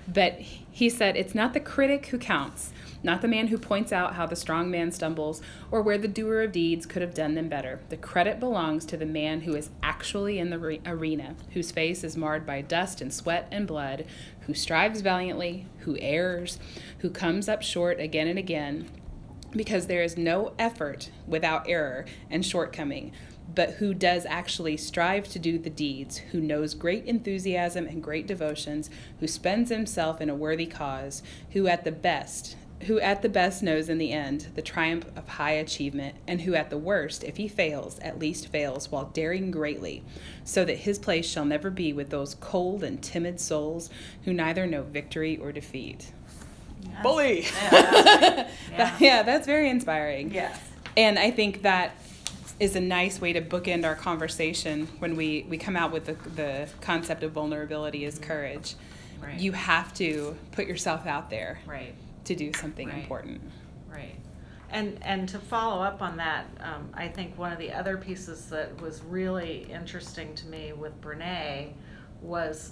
But 0.08 0.40
he 0.40 0.90
said, 0.90 1.16
It's 1.16 1.36
not 1.36 1.54
the 1.54 1.60
critic 1.60 2.08
who 2.08 2.18
counts, 2.18 2.72
not 3.04 3.22
the 3.22 3.28
man 3.28 3.48
who 3.48 3.58
points 3.58 3.92
out 3.92 4.16
how 4.16 4.26
the 4.26 4.36
strong 4.36 4.72
man 4.72 4.92
stumbles 4.92 5.42
or 5.70 5.82
where 5.82 5.98
the 5.98 6.08
doer 6.08 6.42
of 6.44 6.52
deeds 6.52 6.86
could 6.86 7.02
have 7.02 7.14
done 7.14 7.36
them 7.36 7.50
better. 7.50 7.80
The 7.90 7.98
credit 7.98 8.40
belongs 8.40 8.86
to 8.86 8.98
the 8.98 9.06
man 9.06 9.42
who 9.42 9.56
is 9.56 9.70
actually 9.84 10.40
in 10.40 10.50
the 10.50 10.60
re- 10.60 10.82
arena, 10.86 11.36
whose 11.54 11.72
face 11.72 12.04
is 12.04 12.18
marred 12.18 12.46
by 12.46 12.62
dust 12.62 13.02
and 13.02 13.14
sweat 13.14 13.48
and 13.52 13.68
blood, 13.68 14.06
who 14.42 14.54
strives 14.54 15.02
valiantly, 15.02 15.68
who 15.80 15.98
errs, 16.00 16.60
who 17.00 17.10
comes 17.10 17.48
up 17.48 17.62
short 17.62 18.00
again 18.00 18.28
and 18.28 18.40
again, 18.40 18.90
because 19.52 19.88
there 19.88 20.04
is 20.04 20.18
no 20.18 20.54
effort 20.58 21.10
without 21.28 21.68
error 21.68 22.06
and 22.30 22.46
shortcoming, 22.46 23.12
but 23.54 23.72
who 23.76 23.94
does 23.94 24.26
actually 24.26 24.78
strive 24.78 25.28
to 25.30 25.40
do 25.40 25.58
the 25.58 25.70
deeds, 25.70 26.18
who 26.18 26.40
knows 26.40 26.74
great 26.74 27.06
enthusiasm 27.06 27.86
and 27.86 28.02
great 28.02 28.28
devotions, 28.28 28.90
who 29.20 29.28
spends 29.28 29.70
himself 29.70 30.22
in 30.22 30.30
a 30.30 30.36
worthy 30.36 30.66
cause, 30.66 31.22
who 31.52 31.68
at 31.68 31.84
the 31.84 31.92
best 31.92 32.56
who 32.86 33.00
at 33.00 33.22
the 33.22 33.30
best 33.30 33.62
knows 33.62 33.90
in 33.90 33.98
the 33.98 34.12
end 34.12 34.48
the 34.56 34.62
triumph 34.62 35.06
of 35.16 35.28
high 35.28 35.52
achievement, 35.52 36.16
and 36.28 36.42
who 36.42 36.56
at 36.56 36.70
the 36.70 36.78
worst, 36.78 37.24
if 37.24 37.38
he 37.38 37.48
fails, 37.48 38.00
at 38.00 38.20
least 38.20 38.48
fails 38.48 38.92
while 38.92 39.06
daring 39.06 39.52
greatly, 39.52 40.04
so 40.44 40.66
that 40.66 40.80
his 40.80 40.98
place 40.98 41.30
shall 41.30 41.46
never 41.46 41.70
be 41.70 41.94
with 41.94 42.10
those 42.10 42.36
cold 42.36 42.84
and 42.84 43.02
timid 43.02 43.40
souls 43.40 43.90
who 44.24 44.34
neither 44.34 44.66
know 44.66 44.84
victory 44.84 45.38
or 45.38 45.52
defeat. 45.52 46.12
Yes. 46.84 47.04
Bully! 47.04 47.42
Yeah, 47.42 47.70
that's 47.72 48.52
Yeah. 48.72 48.98
yeah, 49.00 49.24
that's 49.24 49.46
very 49.46 49.70
inspiring. 49.70 50.34
Yes. 50.34 50.60
And 50.98 51.18
I 51.20 51.32
think 51.32 51.62
that 51.64 51.96
is 52.60 52.76
a 52.76 52.80
nice 52.82 53.20
way 53.20 53.34
to 53.34 53.42
bookend 53.42 53.86
our 53.86 53.96
conversation 53.96 54.88
when 55.00 55.16
we, 55.16 55.46
we 55.50 55.58
come 55.58 55.76
out 55.76 55.92
with 55.92 56.06
the, 56.06 56.14
the 56.36 56.70
concept 56.82 57.24
of 57.24 57.32
vulnerability 57.32 58.06
as 58.06 58.20
courage. 58.20 58.76
Right. 59.22 59.40
You 59.40 59.52
have 59.54 59.94
to 59.96 60.36
put 60.52 60.68
yourself 60.68 61.06
out 61.08 61.30
there 61.30 61.60
Right. 61.66 61.96
to 62.26 62.36
do 62.36 62.52
something 62.54 62.88
Right. 62.88 62.98
important. 62.98 63.42
Right. 63.90 64.16
And, 64.70 65.00
and 65.02 65.28
to 65.30 65.40
follow 65.40 65.82
up 65.84 66.02
on 66.02 66.18
that, 66.18 66.46
um, 66.62 66.90
I 66.94 67.08
think 67.08 67.38
one 67.38 67.52
of 67.52 67.58
the 67.60 67.72
other 67.74 67.98
pieces 67.98 68.46
that 68.48 68.80
was 68.82 69.02
really 69.04 69.68
interesting 69.72 70.34
to 70.36 70.48
me 70.48 70.72
with 70.74 71.00
Brene 71.02 71.72
was 72.22 72.72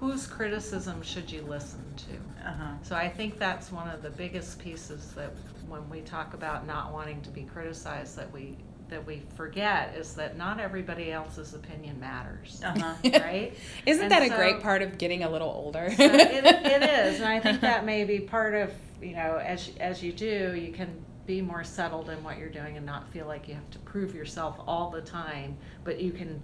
whose 0.00 0.26
criticism 0.26 1.02
should 1.02 1.30
you 1.30 1.42
listen 1.42 1.82
to? 1.96 2.48
Uh-huh. 2.48 2.72
So 2.82 2.94
I 2.96 3.08
think 3.08 3.38
that's 3.38 3.72
one 3.72 3.88
of 3.88 4.02
the 4.02 4.10
biggest 4.10 4.58
pieces 4.58 5.12
that 5.12 5.32
when 5.68 5.88
we 5.90 6.00
talk 6.00 6.34
about 6.34 6.66
not 6.66 6.92
wanting 6.92 7.20
to 7.22 7.30
be 7.30 7.42
criticized, 7.42 8.16
that 8.16 8.32
we, 8.32 8.56
that 8.88 9.04
we 9.04 9.22
forget 9.36 9.94
is 9.96 10.14
that 10.14 10.36
not 10.38 10.60
everybody 10.60 11.12
else's 11.12 11.52
opinion 11.54 11.98
matters. 12.00 12.60
Uh-huh. 12.64 12.94
Right? 13.04 13.54
Isn't 13.86 14.04
And 14.04 14.12
that 14.12 14.22
a 14.22 14.28
so- 14.28 14.36
great 14.36 14.60
part 14.60 14.82
of 14.82 14.98
getting 14.98 15.24
a 15.24 15.30
little 15.30 15.50
older? 15.50 15.90
so 15.94 16.04
it, 16.04 16.44
it 16.44 16.82
is, 16.82 17.20
and 17.20 17.28
I 17.28 17.40
think 17.40 17.60
that 17.60 17.84
may 17.92 18.04
be 18.04 18.20
part 18.20 18.54
of 18.54 18.72
you 19.02 19.14
know 19.14 19.36
as 19.36 19.70
as 19.78 20.02
you 20.02 20.12
do, 20.12 20.54
you 20.56 20.72
can 20.72 20.88
be 21.26 21.42
more 21.42 21.62
settled 21.62 22.08
in 22.08 22.22
what 22.24 22.38
you're 22.38 22.48
doing 22.48 22.78
and 22.78 22.86
not 22.86 23.06
feel 23.10 23.26
like 23.26 23.46
you 23.48 23.54
have 23.54 23.70
to 23.70 23.78
prove 23.80 24.14
yourself 24.14 24.56
all 24.66 24.90
the 24.90 25.02
time, 25.02 25.56
but 25.84 26.00
you 26.00 26.10
can 26.10 26.40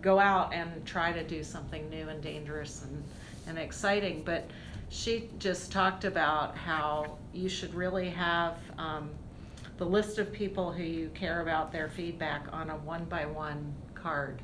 go 0.00 0.18
out 0.18 0.52
and 0.52 0.84
try 0.86 1.12
to 1.12 1.22
do 1.22 1.42
something 1.42 1.88
new 1.90 2.08
and 2.08 2.22
dangerous 2.22 2.84
and 2.84 3.02
and 3.46 3.58
exciting. 3.58 4.22
But 4.24 4.48
she 4.88 5.30
just 5.38 5.70
talked 5.72 6.04
about 6.04 6.56
how 6.56 7.18
you 7.32 7.48
should 7.48 7.74
really 7.74 8.10
have 8.10 8.58
um, 8.78 9.10
the 9.78 9.84
list 9.86 10.18
of 10.18 10.32
people 10.32 10.72
who 10.72 10.82
you 10.82 11.08
care 11.14 11.40
about 11.40 11.72
their 11.72 11.88
feedback 11.88 12.46
on 12.52 12.70
a 12.70 12.76
one 12.76 13.04
by 13.04 13.24
one 13.26 13.72
card. 13.94 14.42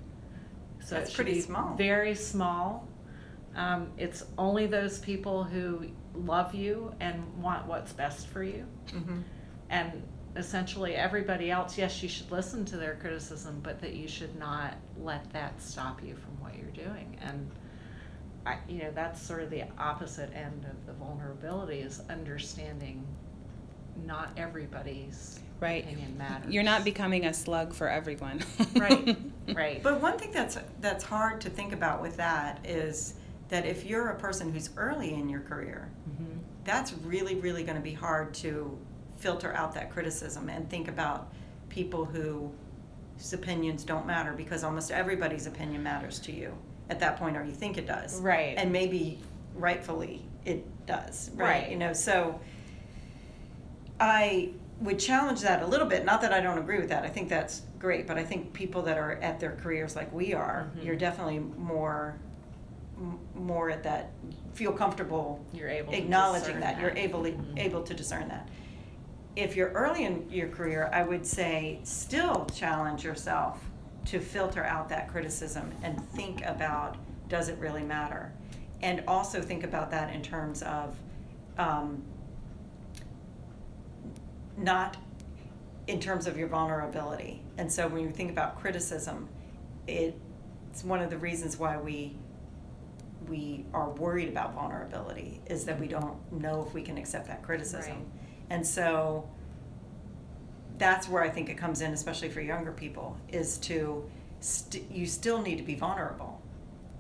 So 0.81 0.95
That's 0.95 1.11
it 1.11 1.13
should 1.13 1.25
pretty 1.25 1.41
small. 1.41 1.75
Very 1.77 2.15
small. 2.15 2.87
Um, 3.57 3.89
it's 3.99 4.25
only 4.39 4.67
those 4.67 4.99
people 4.99 5.43
who 5.43 5.87
love 6.15 6.55
you 6.55 6.95
and 7.01 7.23
want 7.43 7.67
what's 7.67 7.93
best 7.93 8.29
for 8.29 8.43
you. 8.43 8.67
Mhm. 8.89 9.23
And 9.71 10.03
essentially, 10.37 10.95
everybody 10.95 11.51
else, 11.51 11.77
yes, 11.79 12.03
you 12.03 12.09
should 12.09 12.31
listen 12.31 12.65
to 12.67 12.77
their 12.77 12.95
criticism, 12.97 13.61
but 13.63 13.81
that 13.81 13.95
you 13.95 14.07
should 14.09 14.39
not 14.39 14.75
let 15.01 15.31
that 15.33 15.61
stop 15.61 16.03
you 16.03 16.15
from 16.17 16.41
what 16.41 16.55
you're 16.57 16.87
doing. 16.87 17.17
And 17.23 17.51
I, 18.45 18.59
you 18.69 18.79
know, 18.79 18.91
that's 18.95 19.21
sort 19.21 19.43
of 19.43 19.51
the 19.51 19.65
opposite 19.79 20.33
end 20.35 20.65
of 20.71 20.87
the 20.87 20.93
vulnerability 20.93 21.79
is 21.81 22.03
understanding 22.11 23.05
not 24.05 24.31
everybody's 24.37 25.41
Right. 25.59 25.85
opinion 25.85 26.19
matters. 26.19 26.53
You're 26.53 26.63
not 26.63 26.85
becoming 26.85 27.25
a 27.25 27.33
slug 27.33 27.73
for 27.73 27.89
everyone. 27.89 28.43
right, 28.77 29.17
right. 29.55 29.83
But 29.83 30.03
one 30.03 30.19
thing 30.19 30.31
that's 30.31 30.59
that's 30.83 31.03
hard 31.03 31.41
to 31.41 31.51
think 31.51 31.73
about 31.73 32.03
with 32.03 32.19
that 32.19 32.61
is 32.63 33.15
that 33.49 33.65
if 33.65 33.87
you're 33.87 34.09
a 34.09 34.17
person 34.19 34.53
who's 34.53 34.69
early 34.77 35.15
in 35.15 35.31
your 35.31 35.41
career, 35.41 35.89
Mhm. 36.11 36.41
that's 36.65 36.93
really 37.05 37.37
really 37.37 37.65
going 37.65 37.77
to 37.77 37.83
be 37.83 37.95
hard 37.95 38.35
to 38.35 38.77
filter 39.19 39.53
out 39.55 39.73
that 39.75 39.91
criticism 39.91 40.49
and 40.49 40.69
think 40.69 40.89
about 40.89 41.33
people 41.69 42.05
who 42.05 42.51
whose 43.17 43.33
opinions 43.33 43.83
don't 43.83 44.07
matter 44.07 44.33
because 44.35 44.63
almost 44.63 44.91
everybody's 44.91 45.47
opinion 45.47 45.83
matters 45.83 46.19
to 46.19 46.33
you 46.33 46.53
at 46.91 47.01
that 47.01 47.17
point 47.17 47.37
or 47.37 47.43
you 47.45 47.53
think 47.53 47.79
it 47.79 47.87
does 47.87 48.21
Right. 48.21 48.55
and 48.59 48.71
maybe 48.71 49.19
rightfully 49.55 50.23
it 50.45 50.65
does 50.87 51.31
right, 51.35 51.63
Right. 51.63 51.71
you 51.71 51.77
know 51.77 51.93
so 51.95 52.39
i 53.99 54.51
would 54.81 54.99
challenge 54.99 55.41
that 55.41 55.63
a 55.63 55.67
little 55.67 55.87
bit 55.87 56.05
not 56.05 56.21
that 56.21 56.33
i 56.33 56.41
don't 56.41 56.59
agree 56.59 56.79
with 56.79 56.91
that 56.91 57.05
i 57.05 57.09
think 57.09 57.29
that's 57.31 57.63
great 57.79 58.07
but 58.07 58.19
i 58.19 58.23
think 58.25 58.53
people 58.53 58.83
that 58.83 58.99
are 58.99 59.13
at 59.23 59.41
their 59.41 59.53
careers 59.57 59.97
like 59.97 60.13
we 60.13 60.35
are 60.35 60.69
Mhm. 60.77 60.85
you're 60.85 60.97
definitely 60.97 61.39
more 61.39 62.17
m- 62.99 63.19
more 63.35 63.71
at 63.71 63.83
that 63.85 64.11
feel 64.55 64.73
comfortable 64.73 65.43
You're 65.55 65.69
able 65.71 65.93
acknowledging 65.95 66.57
discern 66.57 66.61
that. 66.61 66.81
you're 66.81 66.91
able 66.97 67.23
Mhm. 67.23 67.59
able 67.59 67.83
to 67.83 67.95
discern 67.95 68.29
that 68.29 68.49
if 69.37 69.55
you're 69.55 69.71
early 69.73 70.05
in 70.05 70.29
your 70.31 70.49
career 70.49 70.91
i 70.93 71.03
would 71.03 71.25
say 71.25 71.79
still 71.85 72.47
challenge 72.55 73.05
yourself 73.05 73.63
to 74.05 74.19
filter 74.19 74.65
out 74.65 74.89
that 74.89 75.09
criticism 75.09 75.71
and 75.83 76.01
think 76.11 76.45
about 76.45 76.97
does 77.29 77.49
it 77.49 77.59
really 77.59 77.83
matter 77.83 78.33
and 78.83 79.03
also 79.07 79.41
think 79.41 79.63
about 79.65 79.91
that 79.91 80.15
in 80.15 80.23
terms 80.23 80.63
of 80.63 80.97
um, 81.59 82.03
not 84.59 84.97
in 85.87 86.01
terms 86.01 86.27
of 86.27 86.37
your 86.37 86.49
vulnerability 86.49 87.43
and 87.59 87.71
so 87.71 87.87
when 87.89 88.03
you 88.03 88.11
think 88.11 88.31
about 88.31 88.59
criticism 88.59 89.29
it, 89.87 90.19
it's 90.71 90.85
one 90.85 91.01
of 91.01 91.11
the 91.11 91.19
reasons 91.19 91.59
why 91.59 91.79
we 91.79 92.15
we 93.29 93.65
are 93.73 93.91
worried 93.91 94.29
about 94.29 94.55
vulnerability 94.55 95.41
is 95.47 95.65
that 95.65 95.81
we 95.81 95.89
don't 95.89 96.17
know 96.33 96.65
if 96.67 96.75
we 96.75 96.83
can 96.83 96.97
accept 96.97 97.27
that 97.27 97.43
criticism. 97.43 97.93
Right. 97.93 98.26
And 98.51 98.67
so 98.67 99.29
that's 100.79 101.09
where 101.09 101.23
I 101.23 101.29
think 101.31 101.49
it 101.49 101.57
comes 101.57 101.81
in, 101.81 101.93
especially 101.93 102.29
for 102.29 102.41
younger 102.41 102.73
people, 102.73 103.17
is 103.33 103.59
to 103.59 104.05
st- 104.41 104.91
you 104.91 105.07
still 105.07 105.41
need 105.43 105.57
to 105.57 105.63
be 105.65 105.75
vulnerable. 105.75 106.41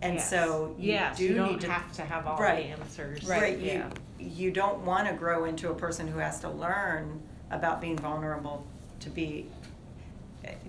And 0.02 0.14
Yes. 0.14 0.28
so 0.30 0.74
you 0.78 0.92
yes, 0.92 1.16
do 1.18 1.24
you 1.24 1.34
don't 1.34 1.52
need 1.52 1.60
to 1.62 1.70
have 1.70 1.92
to 1.92 2.02
have 2.02 2.26
all 2.26 2.38
Right. 2.38 2.66
the 2.74 2.80
answers. 2.82 3.24
right, 3.28 3.58
Yeah. 3.58 3.86
you 3.86 3.90
you 4.18 4.50
don't 4.50 4.78
want 4.86 5.06
to 5.06 5.12
grow 5.12 5.44
into 5.44 5.70
a 5.70 5.74
person 5.74 6.08
who 6.08 6.18
has 6.18 6.40
to 6.40 6.48
learn 6.48 7.20
about 7.50 7.82
being 7.82 7.98
vulnerable 7.98 8.64
to 8.98 9.10
be 9.10 9.50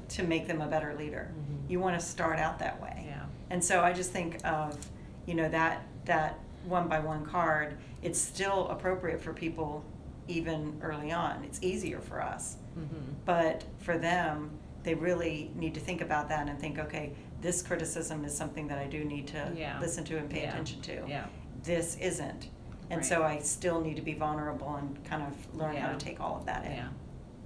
to 0.10 0.24
make 0.24 0.48
them 0.48 0.60
a 0.62 0.68
better 0.68 0.94
leader. 0.96 1.32
Mhm. 1.34 1.70
You 1.70 1.80
want 1.80 1.98
to 1.98 2.06
start 2.06 2.40
out 2.40 2.60
that 2.60 2.82
way. 2.82 3.06
Yeah. 3.08 3.24
And 3.50 3.64
so 3.64 3.82
I 3.84 3.94
just 3.94 4.12
think 4.12 4.40
of, 4.46 4.78
you 5.26 5.34
know, 5.34 5.48
that 5.50 5.82
that 6.06 6.40
one 6.66 6.88
by 6.90 7.00
one 7.00 7.26
card, 7.26 7.78
it's 8.02 8.20
still 8.20 8.68
appropriate 8.70 9.22
for 9.22 9.32
people 9.34 9.84
even 10.28 10.80
early 10.82 11.12
on. 11.12 11.44
It's 11.44 11.60
easier 11.62 12.00
for 12.00 12.22
us. 12.22 12.58
Mhm. 12.78 13.14
But 13.26 13.64
for 13.80 13.98
them, 13.98 14.52
they 14.84 14.94
really 14.94 15.52
need 15.56 15.74
to 15.74 15.80
think 15.80 16.02
about 16.02 16.30
that 16.30 16.48
and 16.48 16.60
think, 16.60 16.80
okay, 16.80 17.14
this 17.42 17.62
criticism 17.62 18.26
is 18.26 18.36
something 18.36 18.68
that 18.68 18.78
I 18.78 18.88
do 18.88 19.04
need 19.04 19.28
to 19.28 19.52
Yeah. 19.56 19.80
listen 19.80 20.04
to 20.06 20.18
and 20.18 20.30
pay 20.30 20.42
Yeah. 20.44 20.50
attention 20.50 20.82
to. 20.82 21.04
Yeah. 21.08 21.26
This 21.64 21.98
isn't. 21.98 22.50
And 22.90 23.06
so 23.06 23.22
I 23.24 23.40
still 23.40 23.82
need 23.82 23.96
to 23.98 24.02
be 24.02 24.14
vulnerable 24.14 24.76
and 24.76 25.04
kind 25.04 25.22
of 25.24 25.56
learn 25.56 25.76
how 25.76 25.92
to 25.92 25.98
take 25.98 26.20
all 26.22 26.38
of 26.38 26.46
that 26.46 26.64
in. 26.66 26.72
Yeah. 26.72 26.88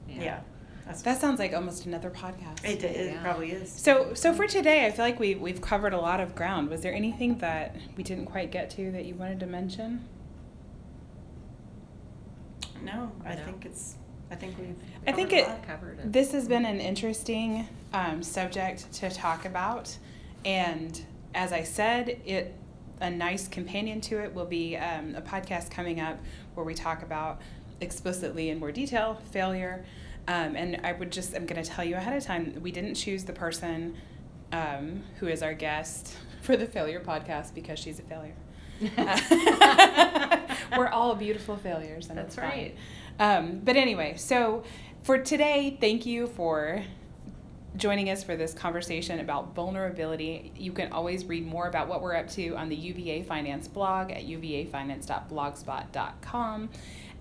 Yeah. 0.07 0.39
That's, 0.85 1.01
that 1.03 1.21
sounds 1.21 1.39
like 1.39 1.53
almost 1.53 1.85
another 1.85 2.09
podcast. 2.11 2.63
it, 2.65 2.83
it 2.83 3.13
Yeah. 3.13 3.21
probably 3.21 3.51
is. 3.51 3.71
So, 3.71 4.13
so 4.13 4.33
for 4.33 4.45
today, 4.47 4.85
I 4.85 4.91
feel 4.91 5.05
like 5.05 5.19
we 5.19 5.35
we've 5.35 5.61
covered 5.61 5.93
a 5.93 5.99
lot 5.99 6.19
of 6.19 6.35
ground. 6.35 6.69
Was 6.69 6.81
there 6.81 6.93
anything 6.93 7.37
that 7.37 7.75
we 7.95 8.03
didn't 8.03 8.25
quite 8.25 8.51
get 8.51 8.69
to 8.71 8.91
that 8.91 9.05
you 9.05 9.15
wanted 9.15 9.39
to 9.39 9.45
mention? 9.47 10.05
No, 12.83 13.11
I 13.25 13.35
No. 13.35 13.43
think 13.43 13.65
it's, 13.65 13.95
I 14.29 14.35
think 14.35 14.57
we've. 14.59 14.75
I 15.07 15.11
think 15.11 15.33
it. 15.33 15.47
Covered 15.63 15.99
it. 15.99 16.11
This 16.11 16.31
has 16.31 16.47
been 16.47 16.65
an 16.65 16.79
interesting 16.79 17.67
um, 17.93 18.23
subject 18.23 18.91
to 18.93 19.09
talk 19.09 19.45
about, 19.45 19.95
and 20.45 20.99
as 21.33 21.51
I 21.53 21.63
said, 21.63 22.21
it 22.25 22.55
a 23.01 23.09
nice 23.09 23.47
companion 23.47 23.99
to 23.99 24.23
it 24.23 24.31
will 24.33 24.45
be 24.45 24.77
um, 24.77 25.15
a 25.15 25.21
podcast 25.21 25.71
coming 25.71 25.99
up 25.99 26.19
where 26.53 26.63
we 26.65 26.73
talk 26.75 27.01
about 27.01 27.41
explicitly 27.81 28.49
in 28.49 28.59
more 28.59 28.71
detail 28.71 29.19
failure. 29.31 29.83
Um, 30.27 30.55
and 30.55 30.79
I 30.83 30.91
would 30.91 31.11
just 31.11 31.35
I'm 31.35 31.47
going 31.47 31.61
to 31.61 31.67
tell 31.67 31.83
you 31.83 31.95
ahead 31.95 32.15
of 32.15 32.23
time 32.23 32.55
we 32.61 32.71
didn't 32.71 32.93
choose 32.93 33.23
the 33.23 33.33
person 33.33 33.95
um, 34.51 35.03
who 35.19 35.27
is 35.27 35.41
our 35.41 35.55
guest 35.55 36.15
for 36.43 36.55
the 36.55 36.67
failure 36.67 36.99
podcast 36.99 37.55
because 37.55 37.79
she's 37.79 37.97
a 37.97 38.03
failure. 38.03 38.35
We're 40.77 40.89
all 40.89 41.15
beautiful 41.15 41.57
failures. 41.57 42.09
And 42.09 42.17
That's 42.17 42.37
right. 42.37 42.75
Um, 43.19 43.59
but 43.63 43.75
anyway, 43.75 44.15
so 44.17 44.63
for 45.03 45.17
today, 45.17 45.77
thank 45.79 46.05
you 46.05 46.27
for 46.27 46.83
joining 47.77 48.09
us 48.09 48.21
for 48.23 48.35
this 48.35 48.53
conversation 48.53 49.19
about 49.19 49.55
vulnerability. 49.55 50.51
You 50.57 50.71
can 50.71 50.91
always 50.91 51.25
read 51.25 51.45
more 51.45 51.67
about 51.67 51.87
what 51.87 52.01
we're 52.01 52.15
up 52.15 52.27
to 52.31 52.55
on 52.55 52.69
the 52.69 52.75
UVA 52.75 53.21
Finance 53.23 53.67
blog 53.67 54.11
at 54.11 54.25
uvafinance.blogspot.com. 54.25 56.69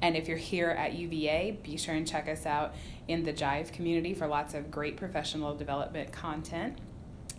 And 0.03 0.17
if 0.17 0.29
you're 0.29 0.39
here 0.39 0.71
at 0.71 0.95
UVA, 0.95 1.59
be 1.63 1.77
sure 1.77 1.95
and 1.95 2.09
check 2.09 2.29
us 2.29 2.47
out 2.47 2.75
in 3.07 3.25
the 3.25 3.33
Jive 3.33 3.73
community 3.73 4.15
for 4.15 4.27
lots 4.27 4.55
of 4.55 4.71
great 4.71 4.97
professional 4.97 5.55
development 5.55 6.13
content. 6.13 6.79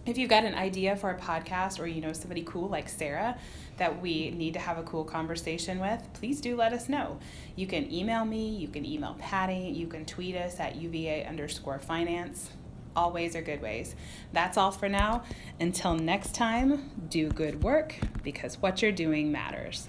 If 0.03 0.17
you've 0.17 0.31
got 0.31 0.45
an 0.45 0.55
idea 0.55 0.95
for 0.95 1.11
a 1.11 1.19
podcast 1.19 1.79
or 1.79 1.85
you 1.85 2.01
know 2.01 2.11
somebody 2.11 2.41
cool 2.43 2.67
like 2.67 2.89
Sarah 2.89 3.37
that 3.77 4.01
we 4.01 4.31
need 4.31 4.53
to 4.55 4.59
have 4.59 4.79
a 4.79 4.83
cool 4.83 5.03
conversation 5.03 5.79
with, 5.79 6.01
please 6.13 6.41
do 6.41 6.55
let 6.55 6.73
us 6.73 6.89
know. 6.89 7.19
You 7.55 7.67
can 7.67 7.91
email 7.93 8.25
me, 8.25 8.49
you 8.49 8.67
can 8.67 8.83
email 8.83 9.15
Patty, 9.19 9.71
you 9.75 9.85
can 9.85 10.05
tweet 10.05 10.35
us 10.35 10.59
at 10.59 10.75
UVA 10.75 11.25
underscore 11.27 11.77
finance. 11.77 12.49
All 12.95 13.11
ways 13.11 13.35
are 13.35 13.43
good 13.43 13.61
ways. 13.61 13.95
That's 14.33 14.57
all 14.57 14.71
for 14.71 14.89
now. 14.89 15.23
Until 15.59 15.93
next 15.93 16.33
time, 16.33 16.89
do 17.07 17.29
good 17.29 17.61
work 17.61 17.95
because 18.23 18.59
what 18.59 18.81
you're 18.81 18.91
doing 18.91 19.31
matters. 19.31 19.87